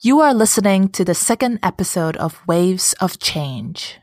You 0.00 0.20
are 0.20 0.32
listening 0.32 0.90
to 0.90 1.04
the 1.04 1.12
second 1.12 1.58
episode 1.60 2.16
of 2.18 2.40
Waves 2.46 2.94
of 3.00 3.18
Change. 3.18 3.98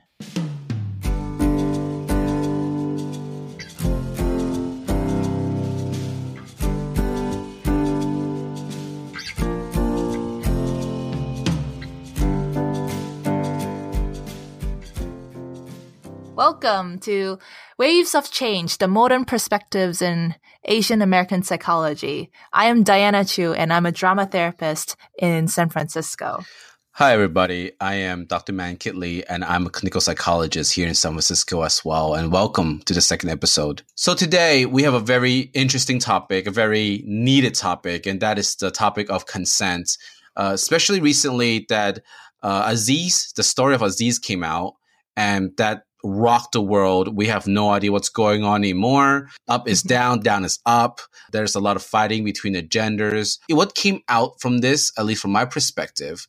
Welcome 16.55 16.99
to 16.99 17.37
Waves 17.77 18.15
of 18.15 18.31
Change, 18.31 18.77
the 18.77 18.87
modern 18.87 19.25
perspectives 19.25 20.01
in 20.01 20.35
Asian 20.63 21.01
American 21.01 21.43
psychology. 21.43 22.31
I 22.53 22.67
am 22.67 22.83
Diana 22.83 23.25
Chu 23.25 23.51
and 23.51 23.73
I'm 23.73 23.85
a 23.85 23.91
drama 23.91 24.25
therapist 24.25 24.95
in 25.19 25.49
San 25.49 25.67
Francisco. 25.67 26.45
Hi, 26.91 27.11
everybody. 27.11 27.73
I 27.81 27.95
am 27.95 28.23
Dr. 28.23 28.53
Man 28.53 28.77
Kit 28.77 28.95
Lee, 28.95 29.21
and 29.25 29.43
I'm 29.43 29.65
a 29.65 29.69
clinical 29.69 29.99
psychologist 29.99 30.73
here 30.73 30.87
in 30.87 30.95
San 30.95 31.11
Francisco 31.11 31.61
as 31.61 31.83
well. 31.83 32.13
And 32.13 32.31
welcome 32.31 32.79
to 32.85 32.93
the 32.93 33.01
second 33.01 33.31
episode. 33.31 33.81
So, 33.95 34.15
today 34.15 34.65
we 34.65 34.83
have 34.83 34.93
a 34.93 35.01
very 35.01 35.51
interesting 35.53 35.99
topic, 35.99 36.47
a 36.47 36.51
very 36.51 37.03
needed 37.05 37.55
topic, 37.55 38.05
and 38.05 38.21
that 38.21 38.39
is 38.39 38.55
the 38.55 38.71
topic 38.71 39.09
of 39.09 39.25
consent. 39.25 39.97
Uh, 40.37 40.51
especially 40.53 41.01
recently, 41.01 41.65
that 41.67 41.99
uh, 42.41 42.63
Aziz, 42.67 43.33
the 43.35 43.43
story 43.43 43.75
of 43.75 43.81
Aziz 43.81 44.19
came 44.19 44.43
out, 44.45 44.75
and 45.17 45.51
that 45.57 45.83
rocked 46.05 46.53
the 46.53 46.61
world. 46.61 47.15
We 47.15 47.27
have 47.27 47.47
no 47.47 47.71
idea 47.71 47.91
what's 47.91 48.09
going 48.09 48.43
on 48.43 48.61
anymore. 48.61 49.29
Up 49.47 49.67
is 49.67 49.81
mm-hmm. 49.81 49.89
down, 49.89 50.19
down 50.21 50.45
is 50.45 50.59
up. 50.65 51.01
There's 51.31 51.55
a 51.55 51.59
lot 51.59 51.75
of 51.75 51.83
fighting 51.83 52.23
between 52.23 52.53
the 52.53 52.61
genders. 52.61 53.39
What 53.49 53.75
came 53.75 54.01
out 54.07 54.39
from 54.39 54.59
this, 54.59 54.91
at 54.97 55.05
least 55.05 55.21
from 55.21 55.31
my 55.31 55.45
perspective, 55.45 56.27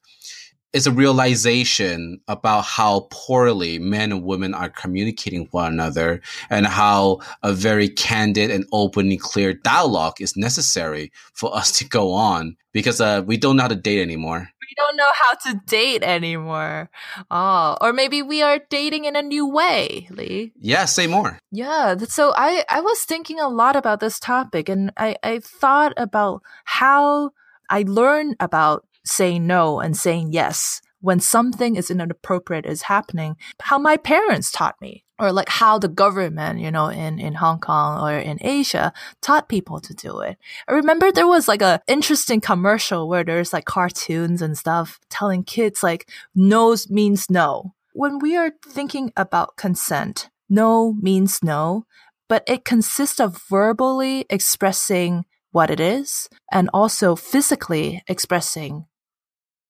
is 0.73 0.87
a 0.87 0.93
realization 0.93 2.21
about 2.29 2.63
how 2.63 3.09
poorly 3.11 3.79
men 3.79 4.13
and 4.13 4.23
women 4.23 4.53
are 4.53 4.69
communicating 4.69 5.43
with 5.43 5.53
one 5.53 5.73
another 5.73 6.21
and 6.51 6.67
how 6.67 7.19
a 7.43 7.53
very 7.53 7.89
candid 7.89 8.51
and 8.51 8.67
openly 8.73 9.17
clear 9.17 9.55
dialogue 9.55 10.21
is 10.21 10.37
necessary 10.37 11.11
for 11.33 11.57
us 11.57 11.73
to 11.79 11.89
go 11.89 12.13
on 12.13 12.57
because 12.73 13.01
uh, 13.01 13.23
we 13.27 13.39
don't 13.39 13.57
know 13.57 13.63
how 13.63 13.69
to 13.69 13.75
date 13.75 14.03
anymore. 14.03 14.51
Don't 14.77 14.97
know 14.97 15.11
how 15.15 15.51
to 15.51 15.61
date 15.67 16.03
anymore. 16.03 16.91
Oh, 17.31 17.77
or 17.81 17.93
maybe 17.93 18.23
we 18.23 18.43
are 18.43 18.61
dating 18.69 19.07
in 19.07 19.17
a 19.17 19.23
new 19.23 19.49
way, 19.49 20.07
Lee. 20.11 20.53
Yeah, 20.61 20.85
say 20.85 21.07
more. 21.07 21.39
Yeah, 21.51 21.97
so 22.09 22.35
I, 22.37 22.65
I 22.69 22.81
was 22.81 23.05
thinking 23.05 23.41
a 23.41 23.49
lot 23.49 23.77
about 23.77 24.01
this 24.01 24.21
topic 24.21 24.69
and 24.69 24.93
I, 24.97 25.17
I 25.23 25.39
thought 25.39 25.95
about 25.97 26.43
how 26.65 27.31
I 27.71 27.85
learn 27.87 28.35
about 28.39 28.87
saying 29.05 29.47
no 29.47 29.81
and 29.81 29.97
saying 29.97 30.33
yes 30.33 30.83
when 31.01 31.21
something 31.21 31.77
is 31.77 31.91
inappropriate 31.91 32.67
is 32.67 32.83
happening, 32.83 33.37
how 33.63 33.79
my 33.79 33.97
parents 33.97 34.51
taught 34.51 34.75
me 34.81 35.05
or 35.19 35.33
like 35.33 35.49
how 35.49 35.79
the 35.79 35.89
government, 35.89 36.61
you 36.61 36.71
know, 36.71 36.89
in, 36.89 37.19
in 37.19 37.35
Hong 37.35 37.59
Kong 37.59 38.07
or 38.07 38.17
in 38.19 38.39
Asia 38.41 38.93
taught 39.23 39.49
people 39.49 39.81
to 39.81 39.95
do 39.95 40.21
it. 40.21 40.37
I 40.69 40.73
remember 40.73 41.11
there 41.11 41.27
was 41.27 41.49
like 41.49 41.63
a 41.63 41.81
interesting 41.87 42.41
commercial 42.41 43.09
where 43.09 43.25
there's 43.25 43.53
like 43.53 43.65
cartoons 43.65 44.43
and 44.43 44.57
stuff 44.59 45.01
telling 45.09 45.45
kids 45.45 45.83
like 45.83 46.11
no 46.35 46.77
means 46.91 47.31
no. 47.31 47.75
When 47.95 48.19
we 48.19 48.37
are 48.37 48.53
thinking 48.67 49.13
about 49.17 49.57
consent, 49.57 50.29
no 50.51 50.93
means 50.93 51.43
no, 51.43 51.87
but 52.29 52.45
it 52.47 52.65
consists 52.65 53.21
of 53.21 53.43
verbally 53.49 54.27
expressing 54.29 55.25
what 55.53 55.71
it 55.71 55.81
is 55.81 56.29
and 56.53 56.69
also 56.75 57.17
physically 57.17 58.03
expressing 58.07 58.85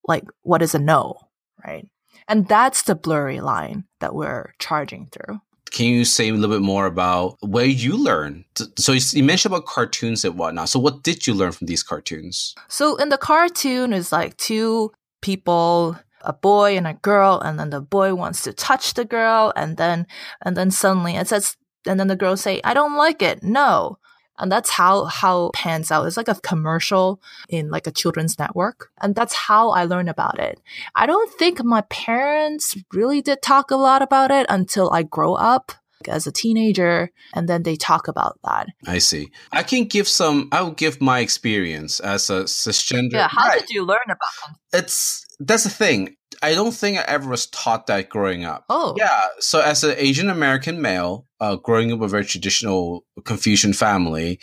like 0.08 0.24
what 0.42 0.62
is 0.62 0.74
a 0.74 0.78
no, 0.78 1.16
right? 1.64 1.86
And 2.28 2.48
that's 2.48 2.82
the 2.82 2.94
blurry 2.94 3.40
line 3.40 3.84
that 4.00 4.14
we're 4.14 4.54
charging 4.58 5.06
through. 5.06 5.40
Can 5.70 5.86
you 5.86 6.04
say 6.04 6.28
a 6.28 6.32
little 6.32 6.54
bit 6.54 6.62
more 6.62 6.86
about 6.86 7.36
where 7.40 7.66
you 7.66 7.96
learn? 7.96 8.44
So 8.78 8.92
you 8.92 9.22
mentioned 9.24 9.52
about 9.52 9.66
cartoons 9.66 10.24
and 10.24 10.38
whatnot. 10.38 10.68
So 10.68 10.78
what 10.78 11.02
did 11.02 11.26
you 11.26 11.34
learn 11.34 11.52
from 11.52 11.66
these 11.66 11.82
cartoons? 11.82 12.54
So 12.68 12.96
in 12.96 13.08
the 13.08 13.18
cartoon 13.18 13.92
is 13.92 14.12
like 14.12 14.36
two 14.36 14.92
people 15.20 15.96
a 16.22 16.32
boy 16.32 16.76
and 16.76 16.86
a 16.86 16.94
girl 16.94 17.40
and 17.40 17.58
then 17.58 17.70
the 17.70 17.80
boy 17.80 18.14
wants 18.14 18.42
to 18.42 18.52
touch 18.52 18.94
the 18.94 19.04
girl 19.04 19.52
and 19.54 19.76
then 19.76 20.06
and 20.44 20.56
then 20.56 20.70
suddenly 20.70 21.14
it 21.14 21.28
says 21.28 21.56
and 21.86 22.00
then 22.00 22.08
the 22.08 22.16
girl 22.16 22.36
say 22.36 22.60
i 22.64 22.74
don't 22.74 22.96
like 22.96 23.22
it 23.22 23.42
no 23.42 23.96
and 24.38 24.50
that's 24.50 24.70
how, 24.70 25.04
how 25.04 25.50
pans 25.54 25.90
out. 25.90 26.06
It's 26.06 26.16
like 26.16 26.28
a 26.28 26.34
commercial 26.36 27.20
in 27.48 27.70
like 27.70 27.86
a 27.86 27.92
children's 27.92 28.38
network. 28.38 28.90
And 29.00 29.14
that's 29.14 29.34
how 29.34 29.70
I 29.70 29.84
learned 29.84 30.10
about 30.10 30.38
it. 30.38 30.60
I 30.94 31.06
don't 31.06 31.32
think 31.38 31.62
my 31.64 31.82
parents 31.82 32.76
really 32.92 33.22
did 33.22 33.42
talk 33.42 33.70
a 33.70 33.76
lot 33.76 34.02
about 34.02 34.30
it 34.30 34.46
until 34.48 34.92
I 34.92 35.02
grow 35.02 35.34
up 35.34 35.72
as 36.08 36.26
a 36.26 36.32
teenager 36.32 37.10
and 37.34 37.48
then 37.48 37.62
they 37.62 37.74
talk 37.74 38.06
about 38.06 38.38
that 38.44 38.68
i 38.86 38.98
see 38.98 39.28
i 39.50 39.62
can 39.62 39.84
give 39.84 40.06
some 40.06 40.48
i 40.52 40.60
will 40.60 40.70
give 40.70 41.00
my 41.00 41.20
experience 41.20 41.98
as 42.00 42.30
a 42.30 42.44
cisgender 42.44 43.14
yeah 43.14 43.28
how 43.28 43.48
right. 43.48 43.60
did 43.60 43.70
you 43.70 43.84
learn 43.84 43.98
about 44.04 44.52
it 44.72 44.78
it's 44.84 45.25
that's 45.40 45.64
the 45.64 45.70
thing 45.70 46.16
I 46.42 46.54
don't 46.54 46.72
think 46.72 46.98
I 46.98 47.02
ever 47.02 47.28
was 47.28 47.46
taught 47.46 47.86
that 47.86 48.08
growing 48.08 48.44
up. 48.44 48.64
Oh. 48.68 48.94
Yeah. 48.96 49.22
So 49.38 49.60
as 49.60 49.84
an 49.84 49.94
Asian 49.96 50.28
American 50.28 50.80
male, 50.80 51.26
uh, 51.40 51.56
growing 51.56 51.92
up 51.92 51.98
with 51.98 52.10
a 52.10 52.12
very 52.12 52.24
traditional 52.24 53.04
Confucian 53.24 53.72
family, 53.72 54.40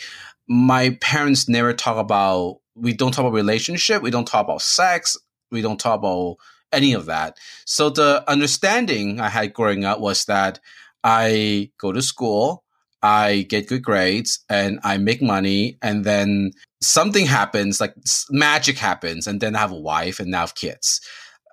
my 0.48 0.98
parents 1.00 1.48
never 1.48 1.72
talk 1.72 1.96
about, 1.96 2.58
we 2.74 2.92
don't 2.92 3.12
talk 3.12 3.24
about 3.24 3.32
relationship. 3.32 4.02
We 4.02 4.10
don't 4.10 4.26
talk 4.26 4.44
about 4.44 4.62
sex. 4.62 5.16
We 5.50 5.62
don't 5.62 5.78
talk 5.78 5.98
about 5.98 6.36
any 6.72 6.92
of 6.92 7.06
that. 7.06 7.38
So 7.64 7.90
the 7.90 8.24
understanding 8.28 9.20
I 9.20 9.28
had 9.28 9.54
growing 9.54 9.84
up 9.84 10.00
was 10.00 10.24
that 10.24 10.58
I 11.04 11.70
go 11.78 11.92
to 11.92 12.02
school, 12.02 12.64
I 13.02 13.42
get 13.48 13.68
good 13.68 13.82
grades, 13.82 14.44
and 14.48 14.80
I 14.82 14.96
make 14.96 15.22
money, 15.22 15.78
and 15.82 16.04
then 16.04 16.52
something 16.86 17.26
happens, 17.26 17.80
like 17.80 17.94
magic 18.30 18.78
happens, 18.78 19.26
and 19.26 19.40
then 19.40 19.56
I 19.56 19.60
have 19.60 19.72
a 19.72 19.80
wife 19.80 20.20
and 20.20 20.30
now 20.30 20.40
have 20.40 20.54
kids. 20.54 21.00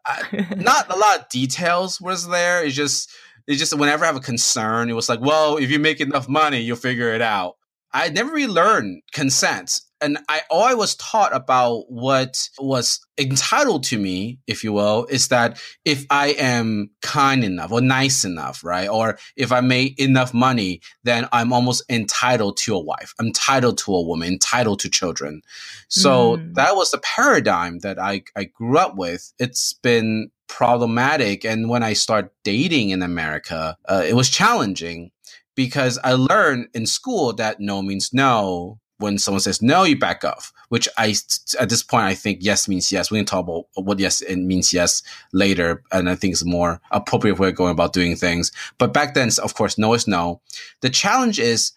not 0.55 0.91
a 0.91 0.97
lot 0.97 1.19
of 1.19 1.29
details 1.29 2.01
was 2.01 2.27
there. 2.27 2.63
It's 2.63 2.75
just 2.75 3.09
it's 3.47 3.59
just 3.59 3.77
whenever 3.77 4.03
I 4.03 4.07
have 4.07 4.15
a 4.15 4.21
concern, 4.21 4.89
it 4.89 4.93
was 4.93 5.09
like, 5.09 5.21
well, 5.21 5.57
if 5.57 5.69
you 5.69 5.79
make 5.79 5.99
enough 5.99 6.27
money, 6.29 6.61
you'll 6.61 6.77
figure 6.77 7.13
it 7.13 7.21
out. 7.21 7.55
I 7.93 8.09
never 8.09 8.31
really 8.31 8.51
learned 8.51 9.01
consent 9.11 9.81
and 10.01 10.17
I 10.27 10.41
all 10.49 10.63
I 10.63 10.73
was 10.73 10.95
taught 10.95 11.35
about 11.35 11.83
what 11.89 12.49
was 12.59 12.99
entitled 13.17 13.83
to 13.85 13.97
me, 13.97 14.39
if 14.47 14.63
you 14.63 14.73
will, 14.73 15.05
is 15.05 15.27
that 15.27 15.61
if 15.85 16.05
I 16.09 16.29
am 16.29 16.89
kind 17.01 17.43
enough 17.43 17.71
or 17.71 17.81
nice 17.81 18.25
enough, 18.25 18.63
right? 18.63 18.89
Or 18.89 19.17
if 19.35 19.51
I 19.51 19.61
make 19.61 19.99
enough 19.99 20.33
money, 20.33 20.81
then 21.03 21.27
I'm 21.31 21.53
almost 21.53 21.83
entitled 21.89 22.57
to 22.57 22.75
a 22.75 22.79
wife, 22.79 23.13
I'm 23.19 23.27
entitled 23.27 23.77
to 23.79 23.93
a 23.93 24.01
woman, 24.01 24.27
entitled 24.27 24.79
to 24.81 24.89
children. 24.89 25.41
So 25.87 26.37
mm. 26.37 26.55
that 26.55 26.75
was 26.75 26.91
the 26.91 26.99
paradigm 26.99 27.79
that 27.79 27.99
I, 27.99 28.23
I 28.35 28.45
grew 28.45 28.77
up 28.77 28.95
with. 28.95 29.31
It's 29.39 29.73
been 29.73 30.31
problematic. 30.47 31.45
And 31.45 31.69
when 31.69 31.83
I 31.83 31.93
start 31.93 32.33
dating 32.43 32.89
in 32.89 33.01
America, 33.01 33.77
uh, 33.85 34.03
it 34.05 34.15
was 34.15 34.29
challenging 34.29 35.11
because 35.55 35.97
I 36.03 36.13
learned 36.13 36.67
in 36.73 36.85
school 36.85 37.33
that 37.33 37.59
no 37.59 37.81
means 37.81 38.11
no, 38.13 38.80
when 39.01 39.17
someone 39.17 39.41
says 39.41 39.61
no, 39.61 39.83
you 39.83 39.97
back 39.97 40.23
off. 40.23 40.53
Which 40.69 40.87
I 40.97 41.15
at 41.59 41.69
this 41.69 41.83
point 41.83 42.05
I 42.05 42.15
think 42.15 42.39
yes 42.41 42.67
means 42.67 42.91
yes. 42.91 43.11
We 43.11 43.19
can 43.19 43.25
talk 43.25 43.43
about 43.43 43.65
what 43.75 43.99
yes 43.99 44.21
it 44.21 44.37
means 44.37 44.71
yes 44.71 45.03
later, 45.33 45.83
and 45.91 46.09
I 46.09 46.15
think 46.15 46.33
it's 46.33 46.41
a 46.41 46.47
more 46.47 46.79
appropriate 46.91 47.39
way 47.39 47.49
of 47.49 47.55
going 47.55 47.71
about 47.71 47.93
doing 47.93 48.15
things. 48.15 48.51
But 48.77 48.93
back 48.93 49.13
then, 49.13 49.29
of 49.43 49.53
course, 49.53 49.77
no 49.77 49.93
is 49.93 50.07
no. 50.07 50.41
The 50.81 50.89
challenge 50.89 51.39
is 51.39 51.73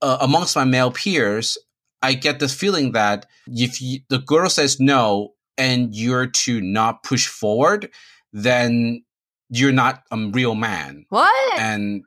uh, 0.00 0.18
amongst 0.20 0.56
my 0.56 0.64
male 0.64 0.90
peers, 0.90 1.58
I 2.02 2.14
get 2.14 2.38
the 2.38 2.48
feeling 2.48 2.92
that 2.92 3.26
if 3.46 3.82
you, 3.82 4.00
the 4.08 4.18
girl 4.18 4.48
says 4.48 4.78
no 4.78 5.34
and 5.56 5.94
you're 5.94 6.26
to 6.26 6.60
not 6.60 7.02
push 7.02 7.26
forward, 7.26 7.90
then 8.32 9.04
you're 9.50 9.72
not 9.72 10.04
a 10.10 10.16
real 10.32 10.54
man. 10.54 11.06
What? 11.08 11.58
And 11.58 12.04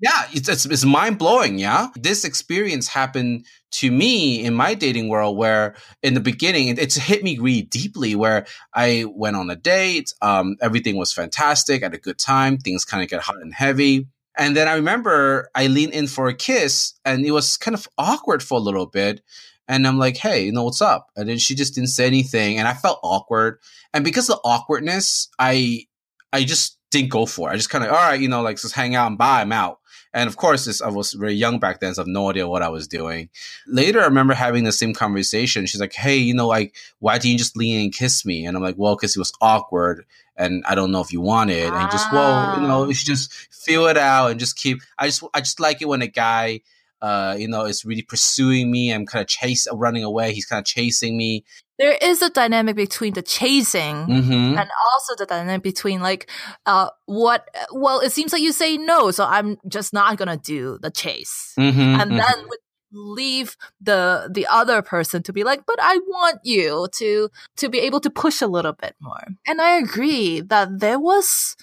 yeah, 0.00 0.26
it's, 0.32 0.48
it's, 0.48 0.66
it's 0.66 0.84
mind 0.84 1.18
blowing. 1.18 1.58
Yeah. 1.58 1.88
This 1.96 2.24
experience 2.24 2.88
happened 2.88 3.46
to 3.74 3.90
me 3.90 4.44
in 4.44 4.54
my 4.54 4.74
dating 4.74 5.08
world 5.08 5.36
where 5.36 5.74
in 6.02 6.14
the 6.14 6.20
beginning, 6.20 6.68
it, 6.68 6.78
it's 6.78 6.94
hit 6.94 7.24
me 7.24 7.38
really 7.38 7.62
deeply 7.62 8.14
where 8.14 8.46
I 8.72 9.04
went 9.08 9.36
on 9.36 9.50
a 9.50 9.56
date. 9.56 10.14
Um, 10.22 10.56
everything 10.60 10.96
was 10.96 11.12
fantastic. 11.12 11.82
I 11.82 11.86
had 11.86 11.94
a 11.94 11.98
good 11.98 12.18
time. 12.18 12.56
Things 12.58 12.84
kind 12.84 13.02
of 13.02 13.08
get 13.08 13.22
hot 13.22 13.40
and 13.40 13.52
heavy. 13.52 14.06
And 14.36 14.56
then 14.56 14.68
I 14.68 14.74
remember 14.74 15.50
I 15.54 15.66
leaned 15.66 15.92
in 15.92 16.06
for 16.06 16.28
a 16.28 16.34
kiss 16.34 16.94
and 17.04 17.26
it 17.26 17.32
was 17.32 17.56
kind 17.56 17.74
of 17.74 17.88
awkward 17.98 18.42
for 18.42 18.58
a 18.58 18.62
little 18.62 18.86
bit. 18.86 19.22
And 19.66 19.86
I'm 19.86 19.98
like, 19.98 20.18
hey, 20.18 20.44
you 20.44 20.52
know, 20.52 20.64
what's 20.64 20.82
up? 20.82 21.08
And 21.16 21.28
then 21.28 21.38
she 21.38 21.54
just 21.54 21.74
didn't 21.74 21.90
say 21.90 22.06
anything. 22.06 22.58
And 22.58 22.68
I 22.68 22.74
felt 22.74 23.00
awkward. 23.02 23.58
And 23.92 24.04
because 24.04 24.28
of 24.28 24.36
the 24.36 24.48
awkwardness, 24.48 25.28
I, 25.38 25.86
I 26.32 26.44
just 26.44 26.73
didn't 26.94 27.10
go 27.10 27.26
for 27.26 27.50
it. 27.50 27.52
I 27.52 27.56
just 27.56 27.70
kind 27.70 27.84
of, 27.84 27.90
all 27.90 27.96
right, 27.96 28.20
you 28.20 28.28
know, 28.28 28.42
like 28.42 28.56
just 28.56 28.74
hang 28.74 28.94
out 28.94 29.08
and 29.08 29.18
buy. 29.18 29.42
I'm 29.42 29.52
out. 29.52 29.80
And 30.14 30.28
of 30.28 30.36
course, 30.36 30.64
this, 30.64 30.80
I 30.80 30.88
was 30.88 31.12
very 31.12 31.34
young 31.34 31.58
back 31.58 31.80
then, 31.80 31.92
so 31.92 32.00
I 32.00 32.04
have 32.04 32.08
no 32.08 32.30
idea 32.30 32.46
what 32.46 32.62
I 32.62 32.68
was 32.68 32.86
doing. 32.86 33.30
Later, 33.66 34.00
I 34.00 34.04
remember 34.04 34.32
having 34.32 34.62
the 34.62 34.70
same 34.70 34.94
conversation. 34.94 35.66
She's 35.66 35.80
like, 35.80 35.92
hey, 35.92 36.16
you 36.16 36.34
know, 36.34 36.46
like, 36.46 36.76
why 37.00 37.18
didn't 37.18 37.32
you 37.32 37.38
just 37.38 37.56
lean 37.56 37.82
and 37.82 37.92
kiss 37.92 38.24
me? 38.24 38.46
And 38.46 38.56
I'm 38.56 38.62
like, 38.62 38.76
well, 38.78 38.94
because 38.94 39.16
it 39.16 39.18
was 39.18 39.32
awkward 39.40 40.06
and 40.36 40.64
I 40.68 40.76
don't 40.76 40.92
know 40.92 41.00
if 41.00 41.12
you 41.12 41.20
want 41.20 41.50
it. 41.50 41.72
And 41.72 41.90
just, 41.90 42.12
well, 42.12 42.60
you 42.60 42.66
know, 42.66 42.86
you 42.86 42.94
should 42.94 43.08
just 43.08 43.32
feel 43.52 43.86
it 43.86 43.96
out 43.96 44.30
and 44.30 44.38
just 44.38 44.56
keep, 44.56 44.78
I 44.98 45.06
just, 45.06 45.24
I 45.34 45.40
just 45.40 45.58
like 45.58 45.82
it 45.82 45.88
when 45.88 46.02
a 46.02 46.06
guy, 46.06 46.60
uh, 47.02 47.36
you 47.36 47.48
know, 47.48 47.64
is 47.64 47.84
really 47.84 48.02
pursuing 48.02 48.70
me. 48.70 48.92
I'm 48.92 49.06
kind 49.06 49.20
of 49.20 49.26
chase 49.26 49.66
running 49.72 50.04
away. 50.04 50.32
He's 50.32 50.46
kind 50.46 50.60
of 50.60 50.64
chasing 50.64 51.16
me. 51.16 51.44
There 51.78 51.96
is 52.00 52.22
a 52.22 52.30
dynamic 52.30 52.76
between 52.76 53.14
the 53.14 53.22
chasing 53.22 54.06
Mm-hmm. 54.06 54.58
and 54.58 54.70
also 54.92 55.14
the 55.16 55.26
dynamic 55.26 55.62
between 55.62 56.00
like, 56.00 56.30
uh, 56.66 56.90
what, 57.06 57.48
well, 57.72 58.00
it 58.00 58.12
seems 58.12 58.32
like 58.32 58.42
you 58.42 58.52
say 58.52 58.76
no, 58.76 59.10
so 59.10 59.24
I'm 59.24 59.58
just 59.66 59.92
not 59.92 60.16
gonna 60.16 60.36
do 60.36 60.78
the 60.80 60.90
chase. 60.90 61.52
Mm-hmm. 61.58 62.00
and 62.00 62.10
then 62.12 62.48
would 62.48 62.58
leave 62.96 63.56
the 63.80 64.28
the 64.32 64.46
other 64.46 64.80
person 64.80 65.20
to 65.20 65.32
be 65.32 65.42
like 65.42 65.66
but 65.66 65.76
i 65.82 65.98
want 66.06 66.38
you 66.44 66.86
to 66.92 67.28
to 67.56 67.68
be 67.68 67.80
able 67.80 67.98
to 67.98 68.08
push 68.08 68.40
a 68.40 68.46
little 68.46 68.72
bit 68.72 68.94
more 69.00 69.26
and 69.48 69.60
i 69.60 69.76
agree 69.78 70.40
that 70.40 70.78
there 70.78 71.00
was 71.00 71.56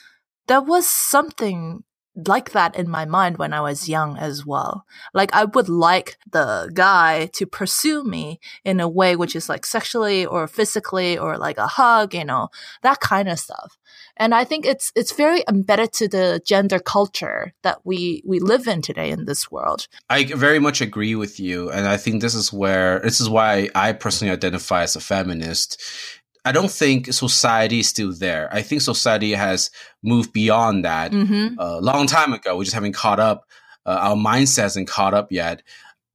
there 0.48 0.60
was 0.60 0.86
something 0.86 1.84
like 2.16 2.52
that 2.52 2.76
in 2.76 2.90
my 2.90 3.06
mind 3.06 3.38
when 3.38 3.54
I 3.54 3.62
was 3.62 3.88
young 3.88 4.18
as 4.18 4.46
well. 4.46 4.86
Like 5.14 5.34
I 5.34 5.46
would 5.46 5.70
like 5.70 6.18
the 6.30 6.70
guy 6.74 7.28
to 7.34 7.46
pursue 7.46 8.04
me 8.04 8.40
in 8.66 8.80
a 8.80 8.90
way 8.90 9.16
which 9.16 9.36
is 9.36 9.48
like 9.48 9.66
sexually 9.66 10.26
or 10.26 10.48
physically 10.48 11.18
or 11.18 11.38
like 11.38 11.58
a 11.58 11.68
hug, 11.68 12.14
you 12.14 12.26
know, 12.26 12.50
that 12.84 13.00
kind 13.00 13.30
of 13.30 13.40
stuff. 13.40 13.78
And 14.18 14.36
I 14.36 14.44
think 14.44 14.66
it's 14.66 14.92
it's 14.96 15.14
very 15.14 15.44
embedded 15.48 15.94
to 15.94 16.08
the 16.08 16.42
gender 16.46 16.80
culture 16.80 17.54
that 17.64 17.80
we 17.86 18.22
we 18.26 18.40
live 18.40 18.68
in 18.68 18.82
today 18.82 19.10
in 19.10 19.26
this 19.26 19.50
world. 19.50 19.88
I 20.10 20.26
very 20.26 20.60
much 20.60 20.82
agree 20.82 21.16
with 21.16 21.40
you, 21.40 21.72
and 21.72 21.88
I 21.88 21.98
think 21.98 22.22
this 22.22 22.36
is 22.36 22.52
where 22.52 23.00
this 23.00 23.22
is 23.22 23.30
why 23.30 23.70
I 23.74 23.94
personally 23.94 24.32
identify 24.32 24.84
as 24.84 24.96
a 24.96 25.00
feminist. 25.00 25.82
I 26.46 26.52
don't 26.52 26.72
think 26.72 27.14
society 27.14 27.80
is 27.80 27.88
still 27.88 28.12
there. 28.14 28.50
I 28.52 28.62
think 28.64 28.82
society 28.82 29.32
has 29.34 29.70
moved 30.04 30.34
beyond 30.34 30.86
that 30.86 31.12
Mm-hmm. 31.12 31.56
a 31.60 31.80
long 31.82 32.08
time 32.08 32.34
ago. 32.34 32.58
We 32.58 32.66
just 32.66 32.74
haven't 32.74 32.94
caught 32.94 33.20
up. 33.20 33.46
Uh, 33.86 33.98
our 34.02 34.16
mindset 34.16 34.62
hasn't 34.64 34.88
caught 34.88 35.14
up 35.14 35.32
yet 35.32 35.62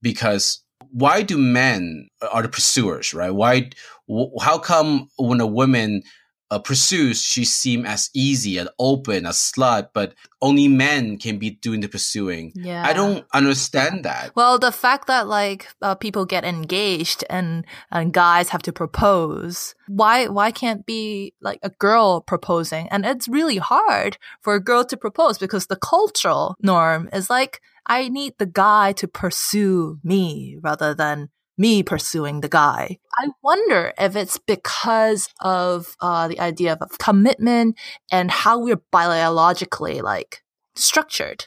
because 0.02 0.60
why 0.90 1.22
do 1.22 1.36
men 1.38 2.08
are 2.32 2.42
the 2.42 2.48
pursuers, 2.48 3.12
right? 3.14 3.30
Why? 3.30 3.70
wh- 4.10 4.30
How 4.40 4.58
come 4.58 5.08
when 5.18 5.40
a 5.40 5.46
woman 5.46 6.02
uh, 6.50 6.58
pursues, 6.58 7.22
she 7.22 7.44
seem 7.44 7.84
as 7.84 8.10
easy 8.14 8.58
and 8.58 8.68
open, 8.78 9.26
a 9.26 9.30
slut, 9.30 9.88
but 9.92 10.14
only 10.40 10.68
men 10.68 11.18
can 11.18 11.38
be 11.38 11.50
doing 11.50 11.80
the 11.80 11.88
pursuing? 11.88 12.52
Yeah. 12.54 12.84
I 12.86 12.92
don't 12.92 13.24
understand 13.34 14.04
that. 14.04 14.30
Well, 14.36 14.58
the 14.58 14.72
fact 14.72 15.08
that 15.08 15.26
like 15.26 15.68
uh, 15.82 15.94
people 15.96 16.24
get 16.24 16.44
engaged 16.44 17.24
and 17.28 17.64
and 17.90 18.12
guys 18.12 18.50
have 18.50 18.62
to 18.62 18.72
propose, 18.72 19.74
why 19.88 20.28
why 20.28 20.52
can't 20.52 20.86
be 20.86 21.34
like 21.40 21.58
a 21.62 21.70
girl 21.70 22.20
proposing? 22.20 22.88
And 22.90 23.04
it's 23.04 23.28
really 23.28 23.58
hard 23.58 24.18
for 24.40 24.54
a 24.54 24.62
girl 24.62 24.84
to 24.84 24.96
propose 24.96 25.38
because 25.38 25.66
the 25.66 25.76
cultural 25.76 26.56
norm 26.62 27.08
is 27.12 27.28
like 27.28 27.60
I 27.86 28.08
need 28.08 28.34
the 28.38 28.46
guy 28.46 28.92
to 28.92 29.08
pursue 29.08 29.98
me 30.02 30.58
rather 30.60 30.94
than 30.94 31.30
me 31.58 31.82
pursuing 31.82 32.40
the 32.40 32.48
guy. 32.48 32.98
I 33.18 33.28
wonder 33.42 33.92
if 33.98 34.14
it's 34.16 34.38
because 34.38 35.28
of 35.40 35.96
uh, 36.00 36.28
the 36.28 36.40
idea 36.40 36.74
of, 36.74 36.82
of 36.82 36.98
commitment 36.98 37.78
and 38.12 38.30
how 38.30 38.58
we're 38.58 38.82
biologically 38.90 40.00
like 40.00 40.42
structured 40.74 41.46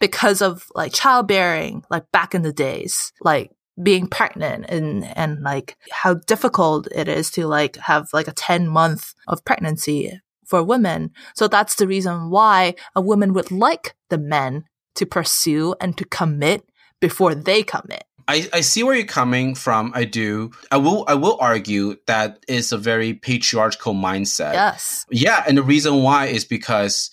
because 0.00 0.42
of 0.42 0.66
like 0.74 0.92
childbearing, 0.92 1.84
like 1.90 2.10
back 2.12 2.34
in 2.34 2.42
the 2.42 2.52
days, 2.52 3.12
like 3.20 3.50
being 3.82 4.06
pregnant 4.06 4.66
and, 4.68 5.04
and 5.16 5.42
like 5.42 5.76
how 5.90 6.14
difficult 6.14 6.88
it 6.94 7.08
is 7.08 7.30
to 7.32 7.46
like 7.46 7.76
have 7.76 8.08
like 8.12 8.28
a 8.28 8.32
10 8.32 8.68
month 8.68 9.14
of 9.26 9.44
pregnancy 9.44 10.20
for 10.46 10.62
women. 10.62 11.10
So 11.34 11.48
that's 11.48 11.76
the 11.76 11.86
reason 11.86 12.30
why 12.30 12.74
a 12.94 13.00
woman 13.00 13.32
would 13.32 13.50
like 13.50 13.94
the 14.10 14.18
men 14.18 14.64
to 14.96 15.06
pursue 15.06 15.74
and 15.80 15.96
to 15.96 16.04
commit 16.04 16.64
before 17.00 17.34
they 17.34 17.62
commit. 17.62 18.04
I, 18.26 18.48
I 18.52 18.60
see 18.62 18.82
where 18.82 18.94
you're 18.94 19.06
coming 19.06 19.54
from. 19.54 19.92
I 19.94 20.04
do. 20.04 20.50
I 20.70 20.78
will. 20.78 21.04
I 21.08 21.14
will 21.14 21.36
argue 21.40 21.96
that 22.06 22.44
is 22.48 22.72
a 22.72 22.78
very 22.78 23.14
patriarchal 23.14 23.94
mindset. 23.94 24.54
Yes. 24.54 25.04
Yeah, 25.10 25.42
and 25.46 25.58
the 25.58 25.62
reason 25.62 26.02
why 26.02 26.26
is 26.26 26.44
because 26.44 27.10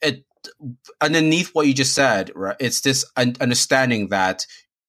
it 0.00 0.24
underneath 1.00 1.50
what 1.54 1.66
you 1.66 1.74
just 1.74 1.94
said, 1.94 2.30
right? 2.34 2.56
It's 2.60 2.80
this 2.80 3.04
un- 3.16 3.36
understanding 3.40 4.08
that 4.08 4.46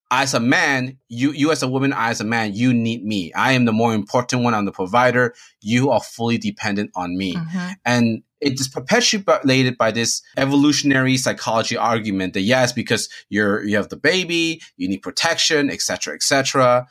as 0.10 0.34
a 0.34 0.40
man, 0.40 0.98
you 1.10 1.32
you 1.32 1.52
as 1.52 1.64
a 1.64 1.68
woman, 1.68 1.92
I 1.92 2.12
as 2.12 2.22
a 2.22 2.26
man, 2.26 2.54
you 2.54 2.74
need 2.74 3.04
me. 3.04 3.34
I 3.34 3.52
am 3.54 3.66
the 3.66 3.74
more 3.74 3.94
important 3.94 4.44
one. 4.44 4.54
I'm 4.54 4.66
the 4.66 4.72
provider. 4.72 5.34
You 5.62 5.92
are 5.92 6.00
fully 6.02 6.38
dependent 6.38 6.92
on 6.96 7.18
me, 7.18 7.36
Mhm. 7.36 7.76
and 7.84 8.24
it 8.40 8.60
is 8.60 8.68
perpetuated 8.68 9.78
by 9.78 9.92
this 9.92 10.22
evolutionary 10.38 11.18
psychology 11.18 11.76
argument 11.76 12.34
that 12.34 12.42
yes, 12.42 12.72
because 12.72 13.10
you're 13.30 13.64
you 13.64 13.76
have 13.76 13.90
the 13.90 13.98
baby, 13.98 14.62
you 14.78 14.88
need 14.88 15.02
protection, 15.02 15.70
etc., 15.70 16.14
etc. 16.14 16.88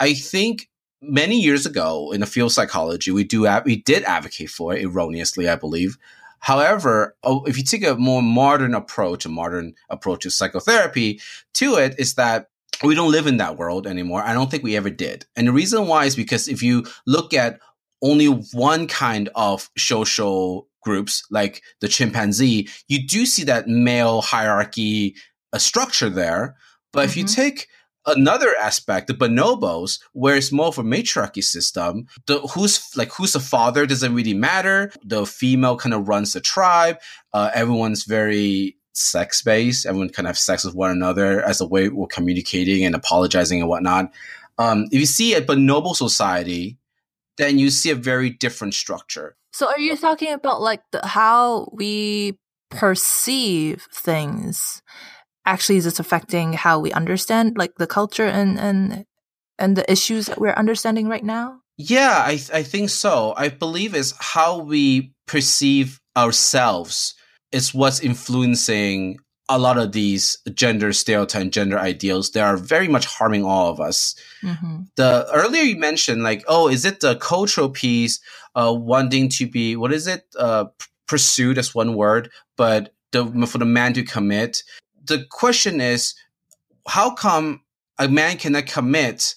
I 0.00 0.14
think 0.14 0.68
many 1.00 1.40
years 1.40 1.66
ago 1.66 2.12
in 2.12 2.20
the 2.20 2.26
field 2.26 2.50
of 2.50 2.54
psychology, 2.54 3.10
we 3.10 3.24
do 3.24 3.48
we 3.64 3.76
did 3.76 4.04
advocate 4.04 4.50
for 4.50 4.74
it 4.74 4.84
erroneously, 4.84 5.48
I 5.48 5.56
believe. 5.56 5.98
However, 6.40 7.16
oh, 7.22 7.42
if 7.44 7.56
you 7.56 7.64
take 7.64 7.86
a 7.86 7.96
more 7.96 8.22
modern 8.22 8.74
approach, 8.74 9.24
a 9.24 9.30
modern 9.30 9.74
approach 9.88 10.24
to 10.24 10.30
psychotherapy 10.30 11.20
to 11.54 11.76
it, 11.76 11.94
is 11.98 12.14
that 12.14 12.50
we 12.82 12.94
don't 12.94 13.10
live 13.10 13.26
in 13.26 13.38
that 13.38 13.56
world 13.56 13.86
anymore. 13.86 14.22
I 14.22 14.34
don't 14.34 14.50
think 14.50 14.62
we 14.62 14.76
ever 14.76 14.90
did. 14.90 15.24
And 15.36 15.48
the 15.48 15.52
reason 15.52 15.86
why 15.86 16.04
is 16.04 16.16
because 16.16 16.48
if 16.48 16.62
you 16.62 16.84
look 17.06 17.32
at 17.32 17.60
only 18.02 18.26
one 18.26 18.86
kind 18.86 19.30
of 19.34 19.70
social 19.78 20.68
groups, 20.84 21.24
like 21.30 21.62
the 21.80 21.88
chimpanzee, 21.88 22.68
you 22.88 23.06
do 23.06 23.26
see 23.26 23.44
that 23.44 23.66
male 23.66 24.20
hierarchy 24.22 25.16
uh, 25.52 25.58
structure 25.58 26.10
there. 26.10 26.56
But 26.92 27.06
if 27.06 27.16
you 27.16 27.24
Mhm. 27.24 27.34
take 27.34 27.68
another 28.06 28.54
aspect, 28.60 29.06
the 29.06 29.14
bonobos, 29.14 29.98
where 30.12 30.36
it's 30.36 30.52
more 30.52 30.66
of 30.66 30.78
a 30.78 30.82
matriarchy 30.84 31.42
system, 31.42 32.06
the 32.26 32.38
who's 32.40 32.80
like 32.96 33.10
who's 33.12 33.32
the 33.32 33.40
father 33.40 33.86
doesn't 33.86 34.14
really 34.14 34.34
matter. 34.34 34.92
The 35.04 35.24
female 35.26 35.76
kind 35.76 35.94
of 35.94 36.06
runs 36.08 36.32
the 36.34 36.40
tribe. 36.40 36.98
Uh, 37.32 37.50
everyone's 37.54 38.04
very 38.04 38.76
sex 38.92 39.42
based. 39.42 39.86
Everyone 39.86 40.10
kind 40.10 40.26
of 40.26 40.30
have 40.30 40.38
sex 40.38 40.64
with 40.64 40.74
one 40.74 40.90
another 40.90 41.42
as 41.42 41.60
a 41.60 41.66
way 41.66 41.88
we're 41.88 42.06
communicating 42.06 42.84
and 42.84 42.94
apologizing 42.94 43.60
and 43.60 43.68
whatnot. 43.68 44.12
Um, 44.58 44.84
if 44.92 45.00
you 45.00 45.06
see 45.06 45.34
a 45.34 45.40
bonobo 45.40 45.96
society, 45.96 46.78
then 47.38 47.58
you 47.58 47.70
see 47.70 47.90
a 47.90 47.96
very 47.96 48.30
different 48.30 48.74
structure. 48.74 49.34
So 49.54 49.68
are 49.68 49.78
you 49.78 49.96
talking 49.96 50.32
about 50.32 50.60
like 50.60 50.82
the, 50.90 51.06
how 51.06 51.70
we 51.72 52.36
perceive 52.70 53.86
things 53.94 54.82
actually 55.46 55.76
is 55.76 55.86
it 55.86 56.00
affecting 56.00 56.54
how 56.54 56.80
we 56.80 56.90
understand 56.90 57.56
like 57.56 57.76
the 57.76 57.86
culture 57.86 58.26
and 58.26 58.58
and 58.58 59.04
and 59.56 59.76
the 59.76 59.88
issues 59.88 60.26
that 60.26 60.40
we're 60.40 60.58
understanding 60.58 61.06
right 61.06 61.22
now? 61.22 61.60
Yeah, 61.76 62.16
I 62.18 62.40
I 62.52 62.64
think 62.64 62.90
so. 62.90 63.32
I 63.36 63.48
believe 63.48 63.94
is 63.94 64.12
how 64.18 64.58
we 64.58 65.12
perceive 65.28 66.00
ourselves 66.16 67.14
is 67.52 67.72
what's 67.72 68.00
influencing 68.00 69.18
a 69.48 69.58
lot 69.58 69.78
of 69.78 69.92
these 69.92 70.38
gender 70.54 70.92
stereotype, 70.92 71.42
and 71.42 71.52
gender 71.52 71.78
ideals. 71.78 72.30
They 72.30 72.40
are 72.40 72.56
very 72.56 72.88
much 72.88 73.06
harming 73.06 73.44
all 73.44 73.70
of 73.70 73.80
us. 73.80 74.14
Mm-hmm. 74.42 74.84
The 74.96 75.26
earlier 75.32 75.62
you 75.62 75.76
mentioned, 75.76 76.22
like, 76.22 76.44
oh, 76.48 76.68
is 76.68 76.84
it 76.84 77.00
the 77.00 77.16
cultural 77.16 77.68
piece, 77.68 78.20
uh, 78.54 78.74
wanting 78.76 79.28
to 79.30 79.46
be 79.46 79.76
what 79.76 79.92
is 79.92 80.06
it, 80.06 80.24
uh, 80.38 80.66
pursued 81.06 81.58
as 81.58 81.74
one 81.74 81.94
word, 81.94 82.30
but 82.56 82.94
the 83.12 83.46
for 83.46 83.58
the 83.58 83.64
man 83.64 83.92
to 83.94 84.02
commit. 84.02 84.62
The 85.04 85.24
question 85.30 85.80
is, 85.80 86.14
how 86.88 87.10
come 87.10 87.62
a 87.98 88.08
man 88.08 88.36
cannot 88.38 88.66
commit? 88.66 89.34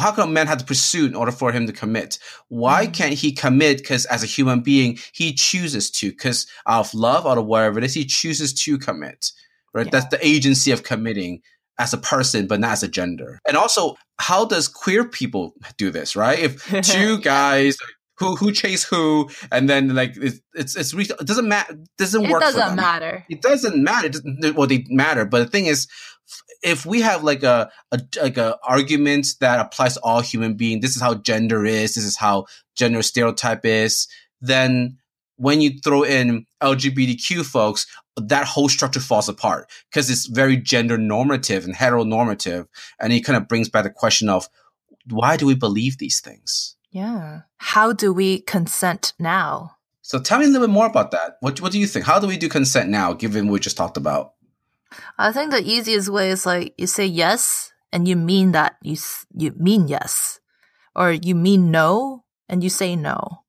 How 0.00 0.12
come 0.12 0.30
a 0.30 0.32
man 0.32 0.46
had 0.46 0.58
to 0.60 0.64
pursue 0.64 1.06
in 1.06 1.14
order 1.14 1.32
for 1.32 1.52
him 1.52 1.66
to 1.66 1.72
commit? 1.72 2.18
Why 2.48 2.86
Mhm. 2.86 2.94
can't 2.94 3.14
he 3.14 3.32
commit? 3.32 3.78
Because 3.78 4.04
as 4.06 4.22
a 4.22 4.26
human 4.26 4.60
being, 4.60 4.98
he 5.12 5.32
chooses 5.34 5.90
to. 5.92 6.10
Because 6.10 6.46
out 6.66 6.86
of 6.86 6.94
love, 6.94 7.26
out 7.26 7.38
of 7.38 7.46
whatever 7.46 7.78
it 7.78 7.84
is, 7.84 7.94
he 7.94 8.04
chooses 8.04 8.52
to 8.64 8.78
commit. 8.78 9.32
Right? 9.74 9.86
Yeah. 9.86 9.90
That's 9.92 10.08
the 10.10 10.26
agency 10.26 10.70
of 10.70 10.82
committing 10.82 11.40
as 11.78 11.92
a 11.94 11.98
person, 11.98 12.46
but 12.46 12.60
not 12.60 12.72
as 12.72 12.82
a 12.82 12.88
gender. 12.88 13.38
And 13.48 13.56
also, 13.56 13.96
how 14.18 14.44
does 14.44 14.68
queer 14.68 15.04
people 15.04 15.54
do 15.78 15.90
this? 15.90 16.14
Right? 16.14 16.38
If 16.38 16.64
two 16.84 17.18
guys 17.32 17.76
who 18.18 18.36
who 18.36 18.52
chase 18.52 18.84
who, 18.84 19.30
and 19.50 19.68
then 19.70 19.94
like 19.94 20.14
it's 20.16 20.38
it's, 20.54 20.76
it's 20.76 20.92
it 20.92 21.26
doesn't 21.26 21.48
matter. 21.48 21.76
Doesn't 21.96 22.24
It 22.26 22.30
work. 22.30 22.42
doesn't 22.42 22.76
matter. 22.76 23.24
it 23.30 23.40
doesn't 23.40 23.82
matter. 23.82 24.06
It 24.08 24.12
doesn't, 24.12 24.54
well, 24.54 24.66
they 24.66 24.84
matter, 24.90 25.24
but 25.24 25.38
the 25.38 25.46
thing 25.50 25.64
is, 25.66 25.88
if 26.62 26.86
we 26.86 27.00
have 27.00 27.24
like 27.24 27.42
a, 27.42 27.70
a 27.90 28.00
like 28.20 28.36
a 28.36 28.56
argument 28.62 29.34
that 29.40 29.60
applies 29.60 29.94
to 29.94 30.00
all 30.02 30.20
human 30.20 30.54
beings, 30.54 30.82
this 30.82 30.96
is 30.96 31.02
how 31.02 31.14
gender 31.14 31.64
is, 31.64 31.94
this 31.94 32.04
is 32.04 32.16
how 32.16 32.46
gender 32.74 33.02
stereotype 33.02 33.64
is, 33.64 34.08
then 34.40 34.98
when 35.36 35.60
you 35.60 35.78
throw 35.80 36.02
in 36.02 36.46
LGBTQ 36.62 37.44
folks, 37.44 37.86
that 38.16 38.46
whole 38.46 38.68
structure 38.68 39.00
falls 39.00 39.28
apart 39.28 39.70
because 39.90 40.10
it's 40.10 40.26
very 40.26 40.56
gender 40.56 40.98
normative 40.98 41.64
and 41.64 41.74
heteronormative. 41.74 42.66
And 43.00 43.12
it 43.12 43.24
kind 43.24 43.36
of 43.36 43.48
brings 43.48 43.68
back 43.68 43.84
the 43.84 43.90
question 43.90 44.28
of 44.28 44.48
why 45.08 45.36
do 45.36 45.46
we 45.46 45.54
believe 45.54 45.98
these 45.98 46.20
things? 46.20 46.76
Yeah. 46.90 47.40
How 47.56 47.92
do 47.92 48.12
we 48.12 48.40
consent 48.42 49.14
now? 49.18 49.76
So 50.02 50.18
tell 50.18 50.38
me 50.38 50.44
a 50.44 50.48
little 50.48 50.66
bit 50.66 50.72
more 50.72 50.86
about 50.86 51.10
that. 51.12 51.38
What, 51.40 51.60
what 51.60 51.72
do 51.72 51.78
you 51.78 51.86
think? 51.86 52.04
How 52.04 52.18
do 52.18 52.26
we 52.26 52.36
do 52.36 52.48
consent 52.48 52.90
now, 52.90 53.12
given 53.12 53.46
what 53.46 53.54
we 53.54 53.60
just 53.60 53.76
talked 53.76 53.96
about? 53.96 54.34
I 55.18 55.32
think 55.32 55.50
the 55.50 55.62
easiest 55.62 56.08
way 56.08 56.30
is 56.30 56.46
like 56.46 56.74
you 56.76 56.86
say 56.86 57.06
yes 57.06 57.72
and 57.92 58.08
you 58.08 58.16
mean 58.16 58.52
that 58.52 58.76
you 58.82 58.96
you 59.36 59.52
mean 59.56 59.88
yes, 59.88 60.40
or 60.96 61.12
you 61.12 61.34
mean 61.34 61.70
no 61.70 62.24
and 62.48 62.62
you 62.62 62.70
say 62.70 62.96
no. 62.96 63.44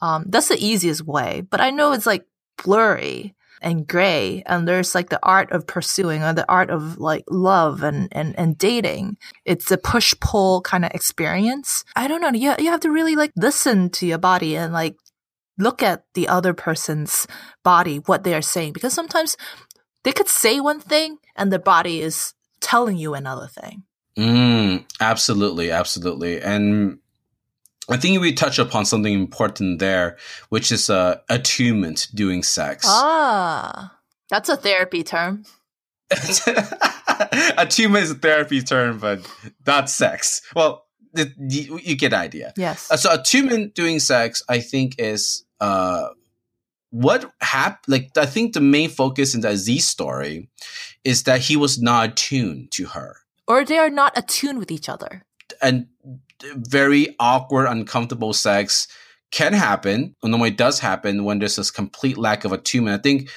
Um, 0.00 0.26
that's 0.28 0.48
the 0.48 0.58
easiest 0.58 1.02
way. 1.06 1.42
But 1.48 1.60
I 1.60 1.70
know 1.70 1.92
it's 1.92 2.06
like 2.06 2.26
blurry 2.62 3.34
and 3.62 3.86
gray, 3.86 4.42
and 4.46 4.68
there's 4.68 4.94
like 4.94 5.08
the 5.08 5.20
art 5.22 5.50
of 5.52 5.66
pursuing 5.66 6.22
or 6.22 6.32
the 6.32 6.48
art 6.50 6.70
of 6.70 6.98
like 6.98 7.24
love 7.28 7.82
and 7.82 8.08
and 8.12 8.38
and 8.38 8.58
dating. 8.58 9.16
It's 9.44 9.70
a 9.70 9.78
push 9.78 10.14
pull 10.20 10.60
kind 10.60 10.84
of 10.84 10.90
experience. 10.92 11.84
I 11.94 12.08
don't 12.08 12.20
know. 12.20 12.32
You 12.32 12.54
you 12.58 12.70
have 12.70 12.80
to 12.80 12.90
really 12.90 13.16
like 13.16 13.32
listen 13.36 13.90
to 13.90 14.06
your 14.06 14.18
body 14.18 14.56
and 14.56 14.72
like 14.72 14.96
look 15.58 15.82
at 15.82 16.04
the 16.14 16.28
other 16.28 16.52
person's 16.52 17.26
body, 17.64 17.98
what 17.98 18.24
they 18.24 18.34
are 18.34 18.42
saying, 18.42 18.72
because 18.72 18.92
sometimes 18.92 19.36
they 20.06 20.12
could 20.12 20.28
say 20.28 20.60
one 20.60 20.78
thing 20.78 21.18
and 21.34 21.52
the 21.52 21.58
body 21.58 22.00
is 22.00 22.32
telling 22.60 22.96
you 22.96 23.14
another 23.14 23.48
thing. 23.48 23.82
Mm, 24.16 24.84
absolutely, 25.00 25.72
absolutely. 25.72 26.40
And 26.40 27.00
I 27.90 27.96
think 27.96 28.20
we 28.20 28.32
touch 28.32 28.60
upon 28.60 28.84
something 28.84 29.12
important 29.12 29.80
there, 29.80 30.16
which 30.48 30.70
is 30.70 30.88
uh, 30.90 31.16
attunement 31.28 32.06
doing 32.14 32.44
sex. 32.44 32.86
Ah, 32.88 33.98
that's 34.30 34.48
a 34.48 34.56
therapy 34.56 35.02
term. 35.02 35.44
attunement 37.58 38.04
is 38.04 38.12
a 38.12 38.14
therapy 38.14 38.62
term, 38.62 39.00
but 39.00 39.28
not 39.66 39.90
sex. 39.90 40.40
Well, 40.54 40.86
the, 41.14 41.32
you 41.36 41.96
get 41.96 42.14
idea. 42.14 42.52
Yes. 42.56 42.92
Uh, 42.92 42.96
so 42.96 43.12
attunement 43.12 43.74
doing 43.74 43.98
sex, 43.98 44.40
I 44.48 44.60
think, 44.60 45.00
is 45.00 45.44
uh, 45.58 46.10
what 46.96 47.30
happened. 47.42 47.92
Like, 47.92 48.10
I 48.16 48.26
think 48.26 48.54
the 48.54 48.60
main 48.60 48.88
focus 48.88 49.34
in 49.34 49.42
the 49.42 49.50
Aziz 49.50 49.86
story 49.86 50.48
is 51.04 51.24
that 51.24 51.42
he 51.42 51.56
was 51.56 51.80
not 51.80 52.10
attuned 52.10 52.70
to 52.72 52.86
her, 52.86 53.16
or 53.46 53.64
they 53.64 53.78
are 53.78 53.90
not 53.90 54.16
attuned 54.16 54.58
with 54.58 54.70
each 54.70 54.88
other, 54.88 55.24
and 55.60 55.86
very 56.54 57.14
awkward, 57.20 57.66
uncomfortable 57.66 58.32
sex 58.32 58.88
can 59.30 59.52
happen. 59.52 60.14
Normally, 60.22 60.50
it 60.50 60.56
does 60.56 60.78
happen 60.78 61.24
when 61.24 61.38
there's 61.38 61.56
this 61.56 61.70
complete 61.70 62.18
lack 62.18 62.44
of 62.44 62.52
attunement. 62.52 62.98
I 62.98 63.02
think 63.02 63.28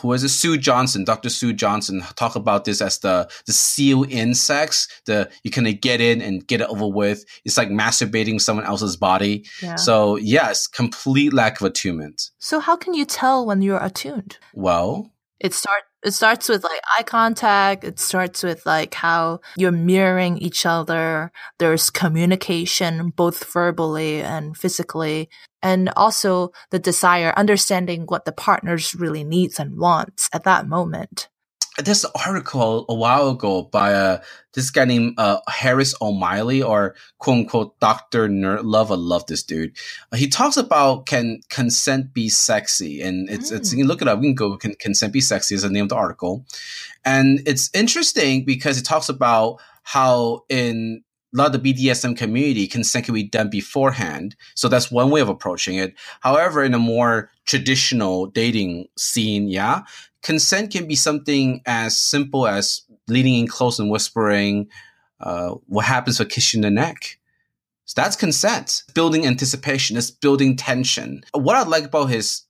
who 0.00 0.12
is 0.12 0.24
it? 0.24 0.30
Sue 0.30 0.56
Johnson, 0.56 1.04
Dr. 1.04 1.28
Sue 1.28 1.52
Johnson, 1.52 2.02
talk 2.16 2.34
about 2.34 2.64
this 2.64 2.80
as 2.80 2.98
the 2.98 3.30
the 3.46 3.52
seal 3.52 4.02
in 4.02 4.34
sex. 4.34 4.88
The 5.06 5.30
you 5.44 5.50
kind 5.50 5.68
of 5.68 5.80
get 5.80 6.00
in 6.00 6.20
and 6.20 6.46
get 6.46 6.60
it 6.60 6.68
over 6.68 6.88
with. 6.88 7.24
It's 7.44 7.56
like 7.56 7.68
masturbating 7.68 8.40
someone 8.40 8.66
else's 8.66 8.96
body. 8.96 9.46
Yeah. 9.62 9.76
So 9.76 10.16
yes, 10.16 10.66
complete 10.66 11.32
lack 11.32 11.60
of 11.60 11.66
attunement. 11.66 12.30
So 12.38 12.60
how 12.60 12.76
can 12.76 12.94
you 12.94 13.04
tell 13.04 13.46
when 13.46 13.62
you're 13.62 13.82
attuned? 13.82 14.38
Well, 14.54 15.12
it 15.40 15.54
start 15.54 15.82
it 16.02 16.12
starts 16.12 16.48
with 16.48 16.62
like 16.62 16.80
eye 16.96 17.02
contact. 17.02 17.82
It 17.82 17.98
starts 17.98 18.42
with 18.42 18.64
like 18.64 18.94
how 18.94 19.40
you're 19.56 19.72
mirroring 19.72 20.38
each 20.38 20.64
other. 20.64 21.32
There's 21.58 21.90
communication, 21.90 23.10
both 23.10 23.52
verbally 23.52 24.22
and 24.22 24.56
physically. 24.56 25.28
And 25.62 25.90
also 25.96 26.52
the 26.70 26.78
desire, 26.78 27.32
understanding 27.36 28.02
what 28.06 28.24
the 28.24 28.32
partners 28.32 28.94
really 28.94 29.24
needs 29.24 29.58
and 29.58 29.78
wants 29.78 30.28
at 30.32 30.44
that 30.44 30.68
moment 30.68 31.28
this 31.84 32.06
article 32.26 32.86
a 32.88 32.94
while 32.94 33.30
ago 33.30 33.62
by 33.62 33.92
uh, 33.92 34.22
this 34.54 34.70
guy 34.70 34.86
named 34.86 35.14
uh, 35.18 35.40
Harris 35.46 35.94
O'Malley 36.00 36.62
or 36.62 36.94
quote 37.18 37.38
unquote 37.38 37.80
Dr. 37.80 38.28
Nerd 38.28 38.60
Love. 38.64 38.90
I 38.90 38.94
love 38.94 39.26
this 39.26 39.42
dude. 39.42 39.76
He 40.14 40.28
talks 40.28 40.56
about 40.56 41.06
can 41.06 41.40
consent 41.50 42.14
be 42.14 42.28
sexy? 42.28 43.02
And 43.02 43.28
it's, 43.28 43.50
mm. 43.50 43.56
it's, 43.56 43.72
you 43.72 43.78
can 43.78 43.86
look 43.86 44.00
it 44.00 44.08
up. 44.08 44.20
We 44.20 44.28
can 44.28 44.34
go, 44.34 44.56
can 44.56 44.74
consent 44.76 45.12
be 45.12 45.20
sexy 45.20 45.54
is 45.54 45.62
the 45.62 45.70
name 45.70 45.84
of 45.84 45.88
the 45.90 45.96
article. 45.96 46.46
And 47.04 47.40
it's 47.46 47.70
interesting 47.74 48.44
because 48.44 48.78
it 48.78 48.84
talks 48.84 49.08
about 49.08 49.60
how 49.82 50.44
in 50.48 51.02
a 51.34 51.36
lot 51.36 51.54
of 51.54 51.62
the 51.62 51.74
BDSM 51.74 52.16
community, 52.16 52.66
consent 52.66 53.04
can 53.04 53.14
be 53.14 53.22
done 53.22 53.50
beforehand. 53.50 54.36
So 54.54 54.68
that's 54.68 54.90
one 54.90 55.10
way 55.10 55.20
of 55.20 55.28
approaching 55.28 55.76
it. 55.76 55.94
However, 56.20 56.62
in 56.62 56.74
a 56.74 56.78
more 56.78 57.30
traditional 57.44 58.26
dating 58.26 58.86
scene, 58.96 59.48
yeah, 59.48 59.82
consent 60.22 60.72
can 60.72 60.86
be 60.86 60.94
something 60.94 61.62
as 61.66 61.98
simple 61.98 62.46
as 62.46 62.82
leaning 63.08 63.40
in 63.40 63.48
close 63.48 63.78
and 63.78 63.90
whispering, 63.90 64.68
uh, 65.20 65.50
what 65.66 65.84
happens 65.84 66.20
if 66.20 66.26
I 66.26 66.30
kiss 66.30 66.54
in 66.54 66.62
the 66.62 66.70
neck? 66.70 67.18
So 67.84 68.00
that's 68.00 68.16
consent. 68.16 68.82
Building 68.94 69.26
anticipation, 69.26 69.96
it's 69.96 70.10
building 70.10 70.56
tension. 70.56 71.22
What 71.32 71.56
I 71.56 71.62
like 71.62 71.84
about 71.84 72.06
his 72.10 72.42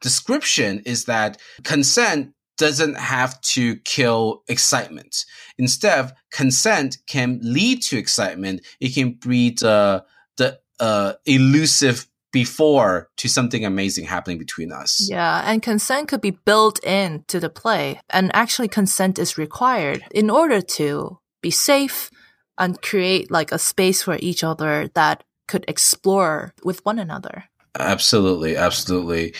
description 0.00 0.80
is 0.86 1.06
that 1.06 1.40
consent 1.64 2.33
doesn't 2.56 2.96
have 2.96 3.40
to 3.40 3.76
kill 3.76 4.42
excitement. 4.48 5.24
Instead, 5.58 6.12
consent 6.30 6.98
can 7.06 7.40
lead 7.42 7.82
to 7.82 7.98
excitement. 7.98 8.62
It 8.80 8.94
can 8.94 9.12
breed 9.12 9.62
uh, 9.62 10.02
the 10.36 10.60
uh, 10.80 11.14
elusive 11.26 12.06
before 12.32 13.08
to 13.16 13.28
something 13.28 13.64
amazing 13.64 14.04
happening 14.06 14.38
between 14.38 14.72
us. 14.72 15.08
Yeah, 15.08 15.42
and 15.46 15.62
consent 15.62 16.08
could 16.08 16.20
be 16.20 16.32
built 16.32 16.82
into 16.84 17.38
the 17.38 17.48
play. 17.48 18.00
And 18.10 18.34
actually, 18.34 18.68
consent 18.68 19.18
is 19.18 19.38
required 19.38 20.04
in 20.10 20.30
order 20.30 20.60
to 20.60 21.18
be 21.40 21.52
safe 21.52 22.10
and 22.58 22.80
create 22.82 23.30
like 23.30 23.52
a 23.52 23.58
space 23.58 24.02
for 24.02 24.16
each 24.20 24.42
other 24.42 24.90
that 24.94 25.22
could 25.46 25.64
explore 25.68 26.54
with 26.64 26.84
one 26.84 26.98
another. 26.98 27.44
Absolutely, 27.78 28.56
absolutely. 28.56 29.34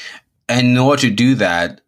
And 0.49 0.69
in 0.69 0.79
order 0.79 1.03
to 1.03 1.11
do 1.11 1.35
that, 1.37 1.81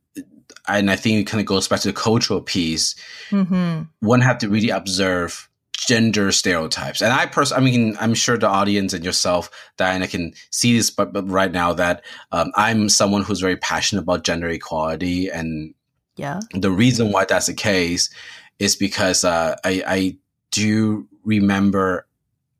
and 0.68 0.90
I 0.90 0.96
think 0.96 1.20
it 1.20 1.30
kind 1.30 1.40
of 1.40 1.46
goes 1.46 1.68
back 1.68 1.80
to 1.80 1.88
the 1.88 1.94
cultural 1.94 2.40
piece, 2.40 2.94
mm-hmm. 3.30 3.82
one 4.00 4.20
have 4.20 4.38
to 4.38 4.48
really 4.48 4.70
observe 4.70 5.48
gender 5.86 6.32
stereotypes. 6.32 7.02
And 7.02 7.12
I 7.12 7.26
personally, 7.26 7.62
I 7.62 7.64
mean, 7.64 7.96
I'm 8.00 8.14
sure 8.14 8.36
the 8.36 8.48
audience 8.48 8.92
and 8.92 9.04
yourself, 9.04 9.50
Diana, 9.76 10.08
can 10.08 10.32
see 10.50 10.76
this, 10.76 10.90
but, 10.90 11.12
but 11.12 11.28
right 11.28 11.52
now 11.52 11.72
that 11.74 12.04
um, 12.32 12.50
I'm 12.54 12.88
someone 12.88 13.22
who's 13.22 13.40
very 13.40 13.56
passionate 13.56 14.02
about 14.02 14.24
gender 14.24 14.48
equality. 14.48 15.28
And 15.28 15.74
yeah, 16.16 16.40
the 16.52 16.70
reason 16.70 17.12
why 17.12 17.26
that's 17.26 17.46
the 17.46 17.54
case 17.54 18.10
is 18.58 18.74
because 18.74 19.22
uh, 19.22 19.56
I, 19.64 19.82
I 19.86 20.16
do 20.50 21.06
remember 21.24 22.05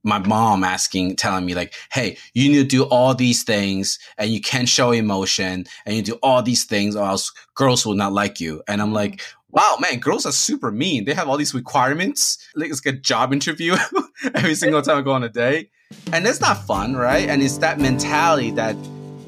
my 0.07 0.19
mom 0.21 0.63
asking, 0.63 1.17
telling 1.17 1.45
me 1.45 1.55
like, 1.55 1.75
Hey, 1.93 2.17
you 2.33 2.49
need 2.49 2.59
to 2.59 2.65
do 2.65 2.85
all 2.85 3.15
these 3.15 3.43
things 3.43 3.99
and 4.17 4.31
you 4.31 4.41
can't 4.41 4.69
show 4.69 4.93
emotion 4.93 5.67
and 5.85 5.97
you 5.97 6.03
do 6.03 6.19
all 6.23 6.43
these 6.43 6.65
things 6.65 6.95
or 6.95 7.05
else 7.05 7.33
girls 7.55 7.85
will 7.85 7.95
not 7.95 8.13
like 8.13 8.41
you. 8.41 8.63
And 8.69 8.81
I'm 8.81 8.93
like, 8.93 9.21
wow, 9.51 9.77
man, 9.81 9.99
girls 9.99 10.25
are 10.25 10.33
super 10.33 10.71
mean. 10.71 11.07
They 11.07 11.15
have 11.15 11.29
all 11.29 11.37
these 11.37 11.55
requirements. 11.55 12.39
Like 12.55 12.71
it's 12.71 12.85
like 12.87 12.95
a 12.95 12.99
job 12.99 13.33
interview 13.33 13.77
every 14.35 14.55
single 14.55 14.81
time 14.81 14.99
I 14.99 15.03
go 15.03 15.13
on 15.13 15.25
a 15.25 15.29
date. 15.29 15.71
And 16.13 16.25
that's 16.25 16.41
not 16.41 16.65
fun, 16.67 16.95
right? 16.95 17.29
And 17.29 17.43
it's 17.43 17.59
that 17.59 17.81
mentality 17.81 18.53
that 18.53 18.77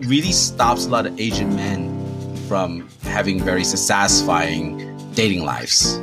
really 0.01 0.33
stops 0.33 0.87
a 0.87 0.91
lot 0.91 1.07
of 1.07 1.19
Asian 1.19 1.57
men 1.57 2.37
from 2.47 2.89
having 3.03 3.43
very 3.43 3.65
satisfying 3.65 4.97
dating 5.15 5.45
lives. 5.45 6.01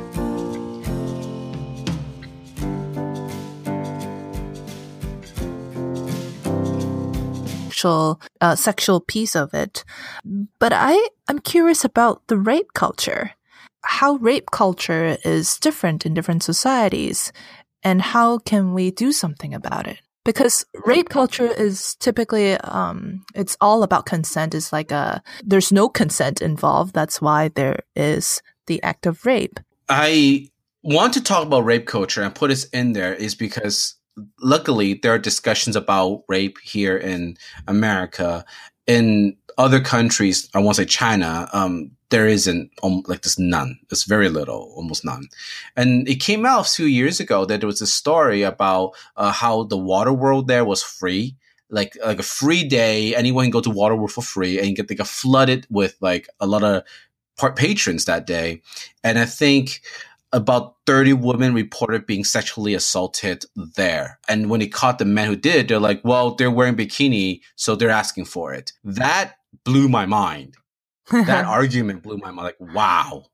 Sexual, 7.86 8.20
uh, 8.40 8.56
sexual 8.56 9.00
piece 9.00 9.36
of 9.36 9.54
it, 9.54 9.84
but 10.58 10.72
I 10.72 11.08
I'm 11.28 11.38
curious 11.38 11.84
about 11.84 12.26
the 12.26 12.36
rape 12.36 12.72
culture 12.74 13.32
how 13.86 14.16
rape 14.16 14.50
culture 14.50 15.16
is 15.24 15.58
different 15.58 16.04
in 16.04 16.12
different 16.12 16.42
societies 16.42 17.32
and 17.82 18.02
how 18.02 18.38
can 18.38 18.74
we 18.74 18.90
do 18.90 19.12
something 19.12 19.54
about 19.54 19.86
it? 19.86 19.98
Because 20.24 20.66
rape 20.84 21.08
culture 21.08 21.46
is 21.46 21.94
typically, 22.00 22.54
um, 22.54 23.24
it's 23.36 23.56
all 23.60 23.84
about 23.84 24.06
consent. 24.06 24.56
It's 24.56 24.72
like 24.72 24.90
a, 24.90 25.22
there's 25.44 25.70
no 25.70 25.88
consent 25.88 26.42
involved. 26.42 26.94
That's 26.94 27.22
why 27.22 27.48
there 27.48 27.84
is 27.94 28.42
the 28.66 28.82
act 28.82 29.06
of 29.06 29.24
rape. 29.24 29.60
I 29.88 30.48
want 30.82 31.14
to 31.14 31.22
talk 31.22 31.46
about 31.46 31.64
rape 31.64 31.86
culture 31.86 32.22
and 32.22 32.34
put 32.34 32.48
this 32.48 32.64
in 32.64 32.92
there 32.92 33.14
is 33.14 33.36
because 33.36 33.94
luckily 34.40 34.94
there 34.94 35.14
are 35.14 35.18
discussions 35.18 35.76
about 35.76 36.24
rape 36.28 36.58
here 36.62 36.96
in 36.96 37.36
America. 37.66 38.44
In 38.86 39.36
other 39.58 39.80
countries, 39.80 40.48
I 40.54 40.60
won't 40.60 40.76
say 40.76 40.84
China, 40.84 41.48
um, 41.52 41.90
there 42.10 42.28
isn't 42.28 42.70
um, 42.82 43.02
like 43.06 43.22
this 43.22 43.38
none. 43.38 43.78
It's 43.90 44.04
very 44.04 44.28
little, 44.28 44.72
almost 44.76 45.04
none. 45.04 45.28
And 45.76 46.08
it 46.08 46.16
came 46.16 46.46
out 46.46 46.66
a 46.66 46.70
few 46.70 46.86
years 46.86 47.18
ago 47.18 47.44
that 47.46 47.60
there 47.60 47.66
was 47.66 47.80
a 47.80 47.86
story 47.86 48.42
about 48.42 48.92
uh, 49.16 49.32
how 49.32 49.64
the 49.64 49.76
water 49.76 50.12
world 50.12 50.46
there 50.46 50.64
was 50.64 50.82
free 50.82 51.36
like 51.70 51.96
like 52.04 52.18
a 52.18 52.24
free 52.24 52.64
day. 52.64 53.14
Anyone 53.14 53.44
can 53.44 53.50
go 53.50 53.60
to 53.60 53.70
Waterworld 53.70 54.12
for 54.12 54.22
free 54.22 54.58
and 54.60 54.76
get 54.76 54.88
they 54.88 54.94
get 54.94 55.06
flooded 55.06 55.66
with 55.70 55.96
like 56.00 56.28
a 56.40 56.46
lot 56.46 56.62
of 56.62 56.82
part 57.36 57.56
patrons 57.56 58.04
that 58.04 58.26
day. 58.26 58.62
And 59.02 59.18
I 59.18 59.24
think 59.26 59.82
about 60.32 60.76
30 60.86 61.14
women 61.14 61.54
reported 61.54 62.06
being 62.06 62.24
sexually 62.24 62.74
assaulted 62.74 63.44
there. 63.54 64.18
And 64.28 64.50
when 64.50 64.60
they 64.60 64.66
caught 64.66 64.98
the 64.98 65.04
men 65.04 65.28
who 65.28 65.36
did, 65.36 65.68
they're 65.68 65.78
like, 65.78 66.00
well, 66.04 66.34
they're 66.34 66.50
wearing 66.50 66.76
bikini, 66.76 67.40
so 67.56 67.74
they're 67.76 67.90
asking 67.90 68.26
for 68.26 68.52
it. 68.52 68.72
That 68.84 69.34
blew 69.64 69.88
my 69.88 70.06
mind. 70.06 70.54
that 71.10 71.44
argument 71.46 72.02
blew 72.02 72.18
my 72.18 72.30
mind. 72.30 72.46
Like, 72.46 72.74
wow. 72.74 73.26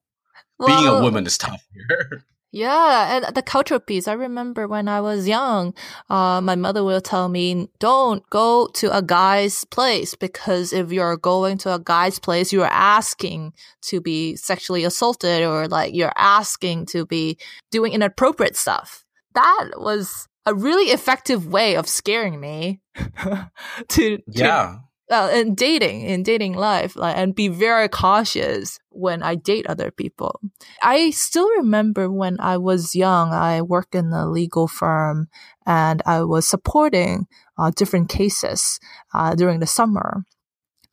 Well, 0.58 0.68
Being 0.68 0.88
a 0.88 1.02
woman 1.02 1.26
is 1.26 1.38
tough 1.38 1.64
here. 1.72 2.24
Yeah, 2.54 3.16
and 3.16 3.34
the 3.34 3.40
cultural 3.40 3.80
piece. 3.80 4.06
I 4.06 4.12
remember 4.12 4.68
when 4.68 4.86
I 4.86 5.00
was 5.00 5.26
young, 5.26 5.72
uh, 6.10 6.42
my 6.42 6.54
mother 6.54 6.84
will 6.84 7.00
tell 7.00 7.30
me, 7.30 7.70
"Don't 7.78 8.28
go 8.28 8.66
to 8.74 8.94
a 8.94 9.00
guy's 9.00 9.64
place 9.64 10.14
because 10.14 10.74
if 10.74 10.92
you're 10.92 11.16
going 11.16 11.56
to 11.58 11.74
a 11.74 11.78
guy's 11.78 12.18
place, 12.18 12.52
you're 12.52 12.66
asking 12.66 13.54
to 13.88 14.02
be 14.02 14.36
sexually 14.36 14.84
assaulted 14.84 15.42
or 15.44 15.66
like 15.66 15.94
you're 15.94 16.12
asking 16.16 16.86
to 16.86 17.06
be 17.06 17.38
doing 17.70 17.94
inappropriate 17.94 18.56
stuff." 18.56 19.06
That 19.34 19.70
was 19.78 20.28
a 20.44 20.54
really 20.54 20.90
effective 20.92 21.46
way 21.46 21.76
of 21.76 21.88
scaring 21.88 22.38
me 22.38 22.82
to, 23.22 23.48
to 23.88 24.22
yeah 24.26 24.76
uh, 25.10 25.30
in 25.32 25.54
dating 25.54 26.02
in 26.02 26.22
dating 26.22 26.54
life 26.54 26.96
like, 26.96 27.16
and 27.16 27.34
be 27.34 27.48
very 27.48 27.88
cautious 27.88 28.78
when 28.90 29.22
i 29.22 29.34
date 29.34 29.66
other 29.66 29.90
people 29.90 30.40
i 30.82 31.10
still 31.10 31.48
remember 31.56 32.10
when 32.10 32.38
i 32.40 32.56
was 32.56 32.94
young 32.94 33.32
i 33.32 33.60
worked 33.60 33.94
in 33.94 34.12
a 34.12 34.28
legal 34.28 34.68
firm 34.68 35.28
and 35.66 36.02
i 36.06 36.22
was 36.22 36.46
supporting 36.46 37.26
uh, 37.58 37.70
different 37.74 38.08
cases 38.08 38.80
uh, 39.14 39.34
during 39.34 39.60
the 39.60 39.66
summer 39.66 40.24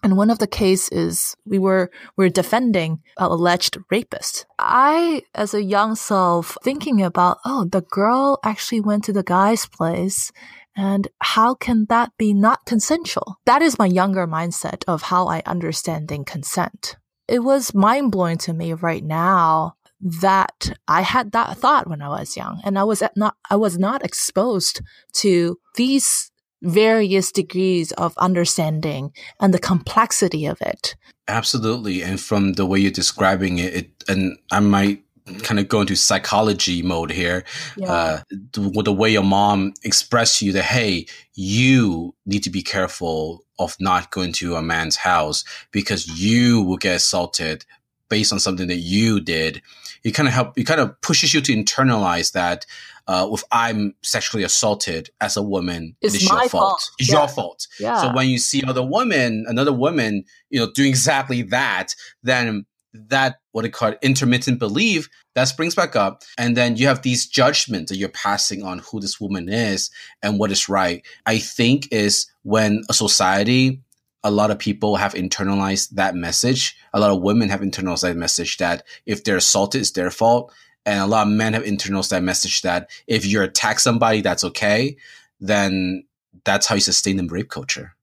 and 0.01 0.15
one 0.15 0.29
of 0.29 0.39
the 0.39 0.47
cases 0.47 1.35
we 1.45 1.59
were 1.59 1.91
we 2.15 2.25
were 2.25 2.29
defending 2.29 3.01
an 3.17 3.25
alleged 3.25 3.77
rapist. 3.91 4.45
I, 4.57 5.23
as 5.35 5.53
a 5.53 5.63
young 5.63 5.95
self, 5.95 6.57
thinking 6.63 7.01
about, 7.01 7.39
oh, 7.45 7.65
the 7.65 7.81
girl 7.81 8.39
actually 8.43 8.79
went 8.81 9.03
to 9.05 9.13
the 9.13 9.23
guy's 9.23 9.65
place 9.65 10.31
and 10.75 11.07
how 11.21 11.55
can 11.55 11.85
that 11.89 12.11
be 12.17 12.33
not 12.33 12.65
consensual? 12.65 13.37
That 13.45 13.61
is 13.61 13.79
my 13.79 13.85
younger 13.85 14.27
mindset 14.27 14.83
of 14.87 15.03
how 15.03 15.27
I 15.27 15.41
understanding 15.45 16.25
consent. 16.25 16.97
It 17.27 17.39
was 17.39 17.73
mind 17.73 18.11
blowing 18.11 18.37
to 18.39 18.53
me 18.53 18.73
right 18.73 19.03
now 19.03 19.75
that 20.01 20.71
I 20.87 21.01
had 21.01 21.33
that 21.33 21.57
thought 21.57 21.89
when 21.89 22.01
I 22.01 22.09
was 22.09 22.37
young 22.37 22.61
and 22.63 22.79
I 22.79 22.83
was 22.83 23.03
not, 23.15 23.35
I 23.49 23.55
was 23.55 23.77
not 23.77 24.03
exposed 24.05 24.81
to 25.13 25.59
these 25.75 26.31
various 26.61 27.31
degrees 27.31 27.91
of 27.93 28.17
understanding 28.17 29.11
and 29.39 29.53
the 29.53 29.59
complexity 29.59 30.45
of 30.45 30.61
it. 30.61 30.95
Absolutely. 31.27 32.01
And 32.01 32.19
from 32.19 32.53
the 32.53 32.65
way 32.65 32.79
you're 32.79 32.91
describing 32.91 33.59
it, 33.59 33.73
it 33.73 34.03
and 34.07 34.37
I 34.51 34.59
might 34.59 35.03
kind 35.43 35.59
of 35.59 35.67
go 35.67 35.81
into 35.81 35.95
psychology 35.95 36.81
mode 36.81 37.11
here. 37.11 37.43
Yeah. 37.77 37.91
Uh, 37.91 38.21
the, 38.29 38.81
the 38.83 38.93
way 38.93 39.11
your 39.11 39.23
mom 39.23 39.73
expressed 39.83 40.39
to 40.39 40.45
you 40.45 40.51
that, 40.53 40.65
hey, 40.65 41.07
you 41.33 42.15
need 42.25 42.43
to 42.43 42.49
be 42.49 42.61
careful 42.61 43.43
of 43.57 43.75
not 43.79 44.11
going 44.11 44.33
to 44.33 44.55
a 44.55 44.61
man's 44.61 44.95
house 44.95 45.43
because 45.71 46.07
you 46.07 46.61
will 46.61 46.77
get 46.77 46.95
assaulted 46.95 47.65
based 48.09 48.33
on 48.33 48.39
something 48.39 48.67
that 48.67 48.77
you 48.77 49.19
did. 49.19 49.61
It 50.03 50.11
kind 50.11 50.27
of 50.27 50.33
help, 50.33 50.57
it 50.57 50.63
kind 50.63 50.79
of 50.79 50.99
pushes 51.01 51.33
you 51.33 51.41
to 51.41 51.53
internalize 51.53 52.31
that, 52.31 52.65
uh, 53.07 53.27
if 53.31 53.43
I'm 53.51 53.95
sexually 54.03 54.43
assaulted 54.43 55.09
as 55.19 55.35
a 55.35 55.41
woman, 55.41 55.95
it's, 55.99 56.15
it's 56.15 56.29
your 56.29 56.37
fault. 56.41 56.51
fault. 56.51 56.91
It's 56.99 57.09
yeah. 57.11 57.19
your 57.19 57.27
fault. 57.27 57.67
Yeah. 57.79 58.01
So 58.01 58.13
when 58.13 58.29
you 58.29 58.37
see 58.37 58.63
other 58.67 58.83
woman, 58.83 59.45
another 59.47 59.73
woman, 59.73 60.25
you 60.51 60.59
know, 60.59 60.71
doing 60.71 60.89
exactly 60.89 61.41
that, 61.43 61.95
then 62.21 62.65
that 62.93 63.39
what 63.51 63.65
it 63.65 63.69
called 63.69 63.97
intermittent 64.01 64.59
belief 64.59 65.09
that 65.35 65.45
springs 65.45 65.75
back 65.75 65.95
up. 65.95 66.23
And 66.37 66.57
then 66.57 66.75
you 66.75 66.87
have 66.87 67.01
these 67.01 67.27
judgments 67.27 67.91
that 67.91 67.97
you're 67.97 68.09
passing 68.09 68.63
on 68.63 68.79
who 68.79 68.99
this 68.99 69.19
woman 69.19 69.49
is 69.49 69.91
and 70.21 70.39
what 70.39 70.51
is 70.51 70.69
right. 70.69 71.05
I 71.25 71.39
think 71.39 71.91
is 71.91 72.31
when 72.43 72.83
a 72.89 72.93
society 72.93 73.81
a 74.21 74.31
lot 74.31 74.51
of 74.51 74.59
people 74.59 74.97
have 74.97 75.13
internalized 75.13 75.91
that 75.91 76.13
message. 76.13 76.75
A 76.93 76.99
lot 76.99 77.11
of 77.11 77.21
women 77.21 77.47
have 77.49 77.61
internalized 77.61 78.01
that 78.01 78.17
message 78.17 78.57
that 78.57 78.83
if 79.05 79.23
they're 79.23 79.37
assaulted 79.37 79.81
it's 79.81 79.91
their 79.91 80.11
fault. 80.11 80.53
And 80.85 80.99
a 80.99 81.07
lot 81.07 81.27
of 81.27 81.33
men 81.33 81.53
have 81.53 81.63
internalized 81.63 82.09
that 82.09 82.23
message 82.23 82.63
that 82.63 82.89
if 83.07 83.25
you 83.25 83.41
attack 83.41 83.79
somebody 83.79 84.21
that's 84.21 84.43
okay 84.43 84.97
then 85.39 86.03
that's 86.43 86.67
how 86.67 86.75
you 86.75 86.81
sustain 86.81 87.15
the 87.15 87.23
rape 87.23 87.49
culture. 87.49 87.95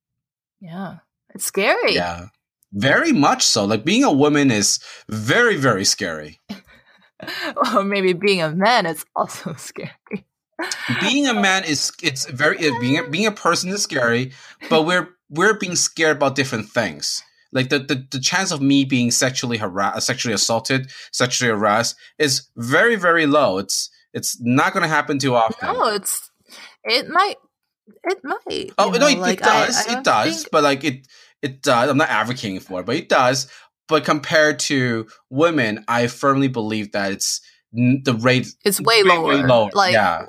Yeah. 0.60 0.98
It's 1.34 1.44
scary. 1.44 1.94
Yeah 1.94 2.28
very 2.72 3.12
much 3.12 3.42
so. 3.42 3.64
Like 3.64 3.84
being 3.84 4.04
a 4.04 4.12
woman 4.12 4.50
is 4.50 4.78
very, 5.08 5.56
very 5.56 5.84
scary. 5.84 6.40
or 7.74 7.82
maybe 7.82 8.12
being 8.12 8.42
a 8.42 8.50
man 8.50 8.86
is 8.86 9.04
also 9.14 9.54
scary. 9.56 9.90
being 11.00 11.26
a 11.26 11.34
man 11.34 11.64
is 11.64 11.92
it's 12.02 12.26
very 12.30 12.56
being 12.80 12.98
a, 12.98 13.08
being 13.08 13.26
a 13.26 13.32
person 13.32 13.70
is 13.70 13.82
scary, 13.82 14.32
but 14.70 14.82
we're 14.82 15.08
we're 15.28 15.58
being 15.58 15.76
scared 15.76 16.16
about 16.16 16.34
different 16.34 16.68
things. 16.68 17.22
Like 17.52 17.68
the, 17.68 17.78
the, 17.78 18.06
the 18.10 18.20
chance 18.20 18.50
of 18.50 18.60
me 18.60 18.84
being 18.84 19.10
sexually 19.10 19.56
harassed, 19.56 20.06
sexually 20.06 20.34
assaulted, 20.34 20.90
sexually 21.12 21.50
harassed 21.50 21.96
is 22.18 22.48
very 22.56 22.96
very 22.96 23.26
low. 23.26 23.58
It's 23.58 23.90
it's 24.12 24.40
not 24.40 24.72
going 24.72 24.82
to 24.82 24.88
happen 24.88 25.18
too 25.18 25.34
often. 25.34 25.74
No, 25.74 25.88
it's 25.88 26.30
it 26.84 27.08
might 27.08 27.36
it 28.04 28.18
might. 28.24 28.72
Oh 28.78 28.90
know, 28.90 28.98
no, 28.98 29.06
it, 29.08 29.18
like, 29.18 29.38
it 29.38 29.44
does. 29.44 29.86
I, 29.86 29.94
I 29.94 29.98
it 29.98 30.04
does, 30.04 30.36
think... 30.42 30.50
but 30.50 30.62
like 30.62 30.84
it 30.84 31.06
it 31.42 31.62
does. 31.62 31.90
I'm 31.90 31.98
not 31.98 32.10
advocating 32.10 32.60
for 32.60 32.80
it, 32.80 32.86
but 32.86 32.96
it 32.96 33.08
does. 33.08 33.50
But 33.88 34.04
compared 34.04 34.58
to 34.60 35.06
women, 35.30 35.84
I 35.86 36.08
firmly 36.08 36.48
believe 36.48 36.92
that 36.92 37.12
it's 37.12 37.40
the 37.72 38.18
rate. 38.20 38.48
It's 38.64 38.80
way, 38.80 39.02
way 39.02 39.08
lower. 39.08 39.28
Way 39.28 39.42
lower. 39.42 39.70
Like, 39.72 39.92
yeah. 39.92 40.26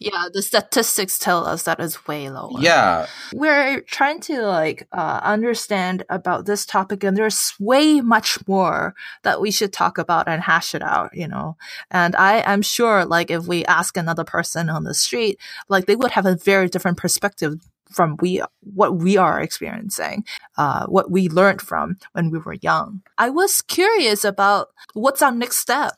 Yeah, 0.00 0.26
the 0.32 0.42
statistics 0.42 1.18
tell 1.18 1.46
us 1.46 1.62
that 1.62 1.78
it's 1.80 2.06
way 2.06 2.28
lower. 2.28 2.60
Yeah. 2.60 3.06
We're 3.32 3.80
trying 3.82 4.20
to 4.22 4.42
like 4.42 4.86
uh, 4.92 5.20
understand 5.22 6.04
about 6.10 6.46
this 6.46 6.66
topic 6.66 7.04
and 7.04 7.16
there's 7.16 7.54
way 7.60 8.00
much 8.00 8.38
more 8.46 8.94
that 9.22 9.40
we 9.40 9.50
should 9.50 9.72
talk 9.72 9.96
about 9.96 10.28
and 10.28 10.42
hash 10.42 10.74
it 10.74 10.82
out, 10.82 11.16
you 11.16 11.28
know. 11.28 11.56
And 11.90 12.16
I 12.16 12.38
am 12.40 12.60
sure 12.60 13.04
like 13.04 13.30
if 13.30 13.46
we 13.46 13.64
ask 13.66 13.96
another 13.96 14.24
person 14.24 14.68
on 14.68 14.84
the 14.84 14.94
street, 14.94 15.38
like 15.68 15.86
they 15.86 15.96
would 15.96 16.10
have 16.10 16.26
a 16.26 16.36
very 16.36 16.68
different 16.68 16.98
perspective 16.98 17.54
from 17.90 18.16
we 18.20 18.42
what 18.60 18.96
we 18.96 19.16
are 19.16 19.40
experiencing, 19.40 20.24
uh, 20.56 20.86
what 20.86 21.10
we 21.10 21.28
learned 21.28 21.60
from 21.60 21.96
when 22.12 22.30
we 22.30 22.38
were 22.38 22.56
young. 22.62 23.02
I 23.18 23.30
was 23.30 23.62
curious 23.62 24.24
about 24.24 24.68
what's 24.94 25.22
our 25.22 25.32
next 25.32 25.58
step. 25.58 25.92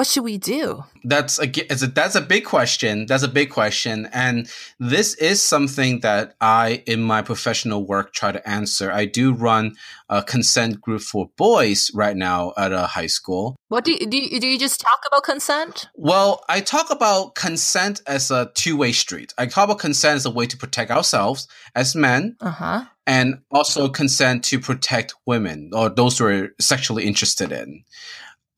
What 0.00 0.06
should 0.06 0.24
we 0.24 0.38
do? 0.38 0.82
That's 1.04 1.38
a, 1.38 1.42
a 1.44 1.74
that's 1.74 2.14
a 2.14 2.22
big 2.22 2.46
question. 2.46 3.04
That's 3.04 3.22
a 3.22 3.28
big 3.28 3.50
question, 3.50 4.08
and 4.14 4.48
this 4.78 5.12
is 5.16 5.42
something 5.42 6.00
that 6.00 6.36
I, 6.40 6.82
in 6.86 7.02
my 7.02 7.20
professional 7.20 7.84
work, 7.84 8.14
try 8.14 8.32
to 8.32 8.48
answer. 8.48 8.90
I 8.90 9.04
do 9.04 9.34
run 9.34 9.76
a 10.08 10.22
consent 10.22 10.80
group 10.80 11.02
for 11.02 11.28
boys 11.36 11.90
right 11.92 12.16
now 12.16 12.54
at 12.56 12.72
a 12.72 12.86
high 12.86 13.08
school. 13.08 13.56
What 13.68 13.84
do 13.84 13.92
you, 13.92 14.06
do? 14.06 14.16
You, 14.16 14.40
do 14.40 14.46
you 14.46 14.58
just 14.58 14.80
talk 14.80 15.00
about 15.06 15.22
consent? 15.22 15.90
Well, 15.94 16.44
I 16.48 16.62
talk 16.62 16.90
about 16.90 17.34
consent 17.34 18.00
as 18.06 18.30
a 18.30 18.50
two 18.54 18.78
way 18.78 18.92
street. 18.92 19.34
I 19.36 19.44
talk 19.44 19.64
about 19.64 19.80
consent 19.80 20.16
as 20.16 20.24
a 20.24 20.30
way 20.30 20.46
to 20.46 20.56
protect 20.56 20.90
ourselves 20.90 21.46
as 21.74 21.94
men, 21.94 22.38
uh-huh. 22.40 22.86
and 23.06 23.42
also 23.50 23.90
consent 23.90 24.44
to 24.44 24.60
protect 24.60 25.12
women 25.26 25.72
or 25.74 25.90
those 25.90 26.16
who 26.16 26.24
are 26.24 26.48
sexually 26.58 27.04
interested 27.04 27.52
in. 27.52 27.84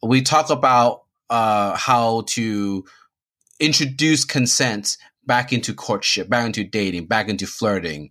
We 0.05 0.22
talk 0.22 0.48
about 0.48 1.02
uh, 1.33 1.75
how 1.77 2.21
to 2.27 2.85
introduce 3.59 4.23
consent 4.23 4.99
back 5.25 5.51
into 5.51 5.73
courtship, 5.73 6.29
back 6.29 6.45
into 6.45 6.62
dating, 6.62 7.07
back 7.07 7.29
into 7.29 7.47
flirting. 7.47 8.11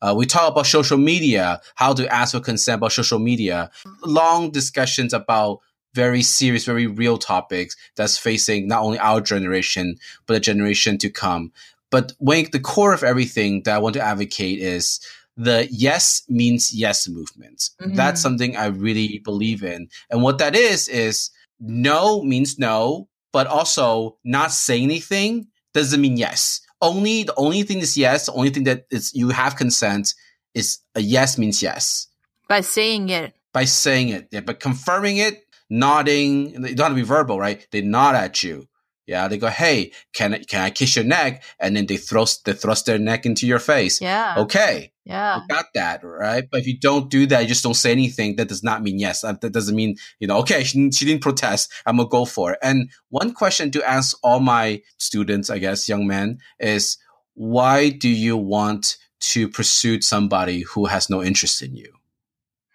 Uh, 0.00 0.14
we 0.16 0.24
talk 0.24 0.50
about 0.50 0.66
social 0.66 0.96
media, 0.96 1.60
how 1.74 1.92
to 1.92 2.08
ask 2.12 2.32
for 2.32 2.40
consent 2.40 2.78
about 2.78 2.92
social 2.92 3.18
media. 3.18 3.70
Long 4.04 4.50
discussions 4.50 5.12
about 5.12 5.58
very 5.94 6.22
serious, 6.22 6.64
very 6.64 6.86
real 6.86 7.18
topics 7.18 7.76
that's 7.94 8.16
facing 8.16 8.68
not 8.68 8.82
only 8.82 8.98
our 8.98 9.20
generation, 9.20 9.96
but 10.26 10.34
the 10.34 10.40
generation 10.40 10.96
to 10.96 11.10
come. 11.10 11.52
But 11.90 12.14
when 12.18 12.46
the 12.52 12.58
core 12.58 12.94
of 12.94 13.04
everything 13.04 13.64
that 13.64 13.76
I 13.76 13.78
want 13.78 13.94
to 13.94 14.00
advocate 14.00 14.60
is 14.60 14.98
the 15.36 15.68
yes 15.70 16.22
means 16.26 16.72
yes 16.72 17.06
movement. 17.06 17.68
Mm-hmm. 17.82 17.96
That's 17.96 18.22
something 18.22 18.56
I 18.56 18.66
really 18.66 19.18
believe 19.18 19.62
in. 19.62 19.88
And 20.10 20.22
what 20.22 20.38
that 20.38 20.56
is, 20.56 20.88
is 20.88 21.30
no 21.62 22.22
means 22.22 22.58
no, 22.58 23.08
but 23.32 23.46
also 23.46 24.18
not 24.24 24.52
saying 24.52 24.84
anything 24.84 25.46
doesn't 25.72 26.00
mean 26.00 26.16
yes. 26.16 26.60
Only 26.80 27.22
the 27.22 27.34
only 27.36 27.62
thing 27.62 27.78
is 27.78 27.96
yes. 27.96 28.26
The 28.26 28.32
only 28.32 28.50
thing 28.50 28.64
that 28.64 28.84
is 28.90 29.14
you 29.14 29.30
have 29.30 29.56
consent 29.56 30.14
is 30.54 30.80
a 30.94 31.00
yes 31.00 31.38
means 31.38 31.62
yes. 31.62 32.08
By 32.48 32.60
saying 32.60 33.08
it. 33.08 33.34
By 33.52 33.64
saying 33.64 34.08
it. 34.08 34.28
Yeah, 34.32 34.40
but 34.40 34.60
confirming 34.60 35.18
it, 35.18 35.44
nodding, 35.70 36.50
you 36.50 36.74
don't 36.74 36.78
have 36.78 36.88
to 36.92 36.94
be 36.94 37.02
verbal, 37.02 37.38
right? 37.38 37.66
They 37.70 37.80
nod 37.80 38.14
at 38.14 38.42
you. 38.42 38.66
Yeah, 39.12 39.28
they 39.28 39.36
go, 39.36 39.48
"Hey, 39.48 39.92
can 40.14 40.32
I, 40.32 40.38
can 40.38 40.62
I 40.62 40.70
kiss 40.70 40.96
your 40.96 41.04
neck?" 41.04 41.42
And 41.60 41.76
then 41.76 41.84
they 41.84 41.98
thrust 41.98 42.46
they 42.46 42.54
thrust 42.54 42.86
their 42.86 42.98
neck 42.98 43.26
into 43.26 43.46
your 43.46 43.58
face. 43.58 44.00
Yeah. 44.00 44.36
Okay. 44.38 44.90
Yeah. 45.04 45.40
I 45.42 45.46
got 45.48 45.66
that, 45.74 46.00
right? 46.02 46.44
But 46.50 46.60
if 46.60 46.66
you 46.66 46.78
don't 46.78 47.10
do 47.10 47.26
that, 47.26 47.42
you 47.42 47.48
just 47.48 47.62
don't 47.62 47.74
say 47.74 47.92
anything. 47.92 48.36
That 48.36 48.48
does 48.48 48.62
not 48.62 48.82
mean 48.82 48.98
yes. 48.98 49.20
That 49.20 49.40
doesn't 49.40 49.76
mean 49.76 49.96
you 50.18 50.26
know. 50.28 50.38
Okay, 50.38 50.64
she, 50.64 50.90
she 50.92 51.04
didn't 51.04 51.20
protest. 51.20 51.70
I'm 51.84 51.98
gonna 51.98 52.08
go 52.08 52.24
for 52.24 52.52
it. 52.52 52.58
And 52.62 52.88
one 53.10 53.34
question 53.34 53.70
to 53.72 53.86
ask 53.86 54.16
all 54.22 54.40
my 54.40 54.80
students, 54.96 55.50
I 55.50 55.58
guess, 55.58 55.90
young 55.90 56.06
men, 56.06 56.38
is 56.58 56.96
why 57.34 57.90
do 57.90 58.08
you 58.08 58.38
want 58.38 58.96
to 59.32 59.46
pursue 59.46 60.00
somebody 60.00 60.62
who 60.62 60.86
has 60.86 61.10
no 61.10 61.22
interest 61.22 61.60
in 61.60 61.76
you? 61.76 61.92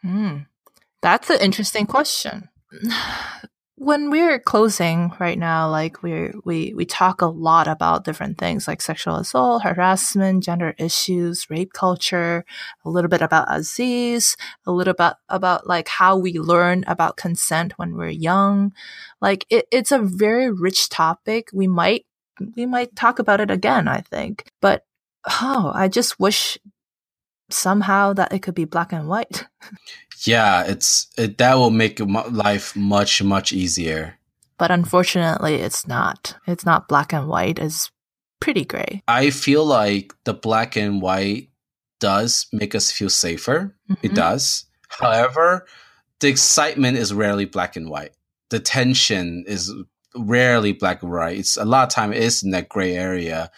Hmm. 0.04 0.38
That's 1.02 1.32
an 1.32 1.42
interesting 1.42 1.88
question. 1.88 2.50
When 3.80 4.10
we're 4.10 4.40
closing 4.40 5.14
right 5.20 5.38
now, 5.38 5.70
like 5.70 6.02
we 6.02 6.32
we 6.44 6.74
we 6.74 6.84
talk 6.84 7.22
a 7.22 7.28
lot 7.28 7.68
about 7.68 8.06
different 8.06 8.40
things 8.40 8.68
like 8.68 8.82
sexual 8.82 9.18
assault, 9.18 9.62
harassment, 9.62 10.44
gender 10.44 10.74
issues, 10.80 11.48
rape 11.52 11.74
culture, 11.74 12.44
a 12.84 12.90
little 12.90 13.08
bit 13.08 13.22
about 13.22 13.46
Aziz, 13.56 14.36
a 14.66 14.72
little 14.72 14.96
bit 14.96 15.14
about 15.30 15.68
like 15.68 15.90
how 15.90 16.18
we 16.18 16.40
learn 16.40 16.86
about 16.88 17.18
consent 17.18 17.74
when 17.78 17.96
we're 17.96 18.10
young. 18.10 18.74
Like 19.22 19.46
it, 19.52 19.68
it's 19.72 19.92
a 19.92 20.00
very 20.00 20.52
rich 20.52 20.90
topic. 20.90 21.50
We 21.54 21.68
might 21.68 22.08
we 22.56 22.66
might 22.66 22.96
talk 22.96 23.20
about 23.20 23.42
it 23.42 23.52
again, 23.52 23.88
I 23.88 24.02
think. 24.02 24.50
But 24.60 24.86
oh, 25.42 25.72
I 25.76 25.88
just 25.88 26.20
wish 26.20 26.58
somehow 27.50 28.14
that 28.14 28.34
it 28.34 28.40
could 28.40 28.56
be 28.56 28.66
black 28.66 28.94
and 28.94 29.08
white. 29.08 29.46
Yeah, 30.26 30.64
it's 30.64 31.08
it, 31.16 31.38
that 31.38 31.56
will 31.56 31.70
make 31.70 32.00
life 32.00 32.76
much 32.76 33.22
much 33.22 33.54
easier. 33.54 34.18
But 34.58 34.72
unfortunately, 34.72 35.56
it's 35.56 35.88
not. 35.88 36.36
It's 36.48 36.66
not 36.66 36.88
black 36.88 37.14
and 37.14 37.28
white. 37.28 37.60
It's 37.60 37.92
pretty 38.40 38.66
gray. 38.66 39.04
I 39.08 39.30
feel 39.30 39.64
like 39.66 40.14
the 40.24 40.34
black 40.34 40.76
and 40.76 41.02
white 41.02 41.50
does 42.00 42.48
make 42.52 42.74
us 42.74 42.92
feel 42.92 43.10
safer. 43.10 43.76
Mm-hmm. 43.90 44.06
It 44.06 44.16
does. 44.16 44.66
However, 44.90 45.68
the 46.20 46.30
excitement 46.30 46.98
is 46.98 47.14
rarely 47.14 47.46
black 47.46 47.76
and 47.76 47.90
white. 47.90 48.12
The 48.50 48.60
tension 48.60 49.44
is 49.48 49.72
rarely 50.16 50.74
black 50.74 51.04
and 51.04 51.12
white. 51.12 51.38
It's 51.38 51.58
a 51.58 51.66
lot 51.66 51.84
of 51.84 51.94
time 51.94 52.14
it 52.14 52.24
is 52.24 52.44
in 52.44 52.52
that 52.52 52.70
gray 52.70 52.96
area. 52.96 53.52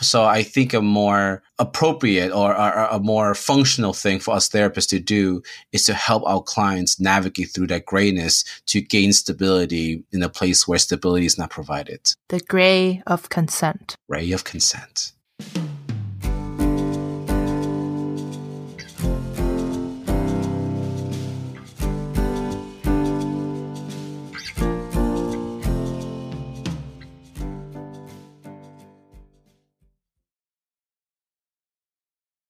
So 0.00 0.24
I 0.24 0.42
think 0.42 0.74
a 0.74 0.82
more 0.82 1.42
appropriate 1.58 2.30
or, 2.30 2.52
a 2.52 3.00
more 3.00 3.34
functional 3.34 3.94
thing 3.94 4.18
for 4.18 4.34
us 4.34 4.48
therapists 4.48 4.88
to 4.90 4.98
do 4.98 5.42
is 5.72 5.84
to 5.86 5.94
help 5.94 6.22
our 6.26 6.42
clients 6.42 7.00
navigate 7.00 7.50
through 7.50 7.68
that 7.68 7.86
grayness 7.86 8.44
to 8.66 8.80
gain 8.80 9.12
stability 9.12 10.04
in 10.12 10.22
a 10.22 10.28
place 10.28 10.68
where 10.68 10.78
stability 10.78 11.24
is 11.24 11.38
not 11.38 11.50
provided. 11.50 12.12
The 12.28 12.40
gray 12.40 13.02
of 13.06 13.30
consent. 13.30 13.96
Ray 14.08 14.32
of 14.32 14.44
consent. 14.44 15.12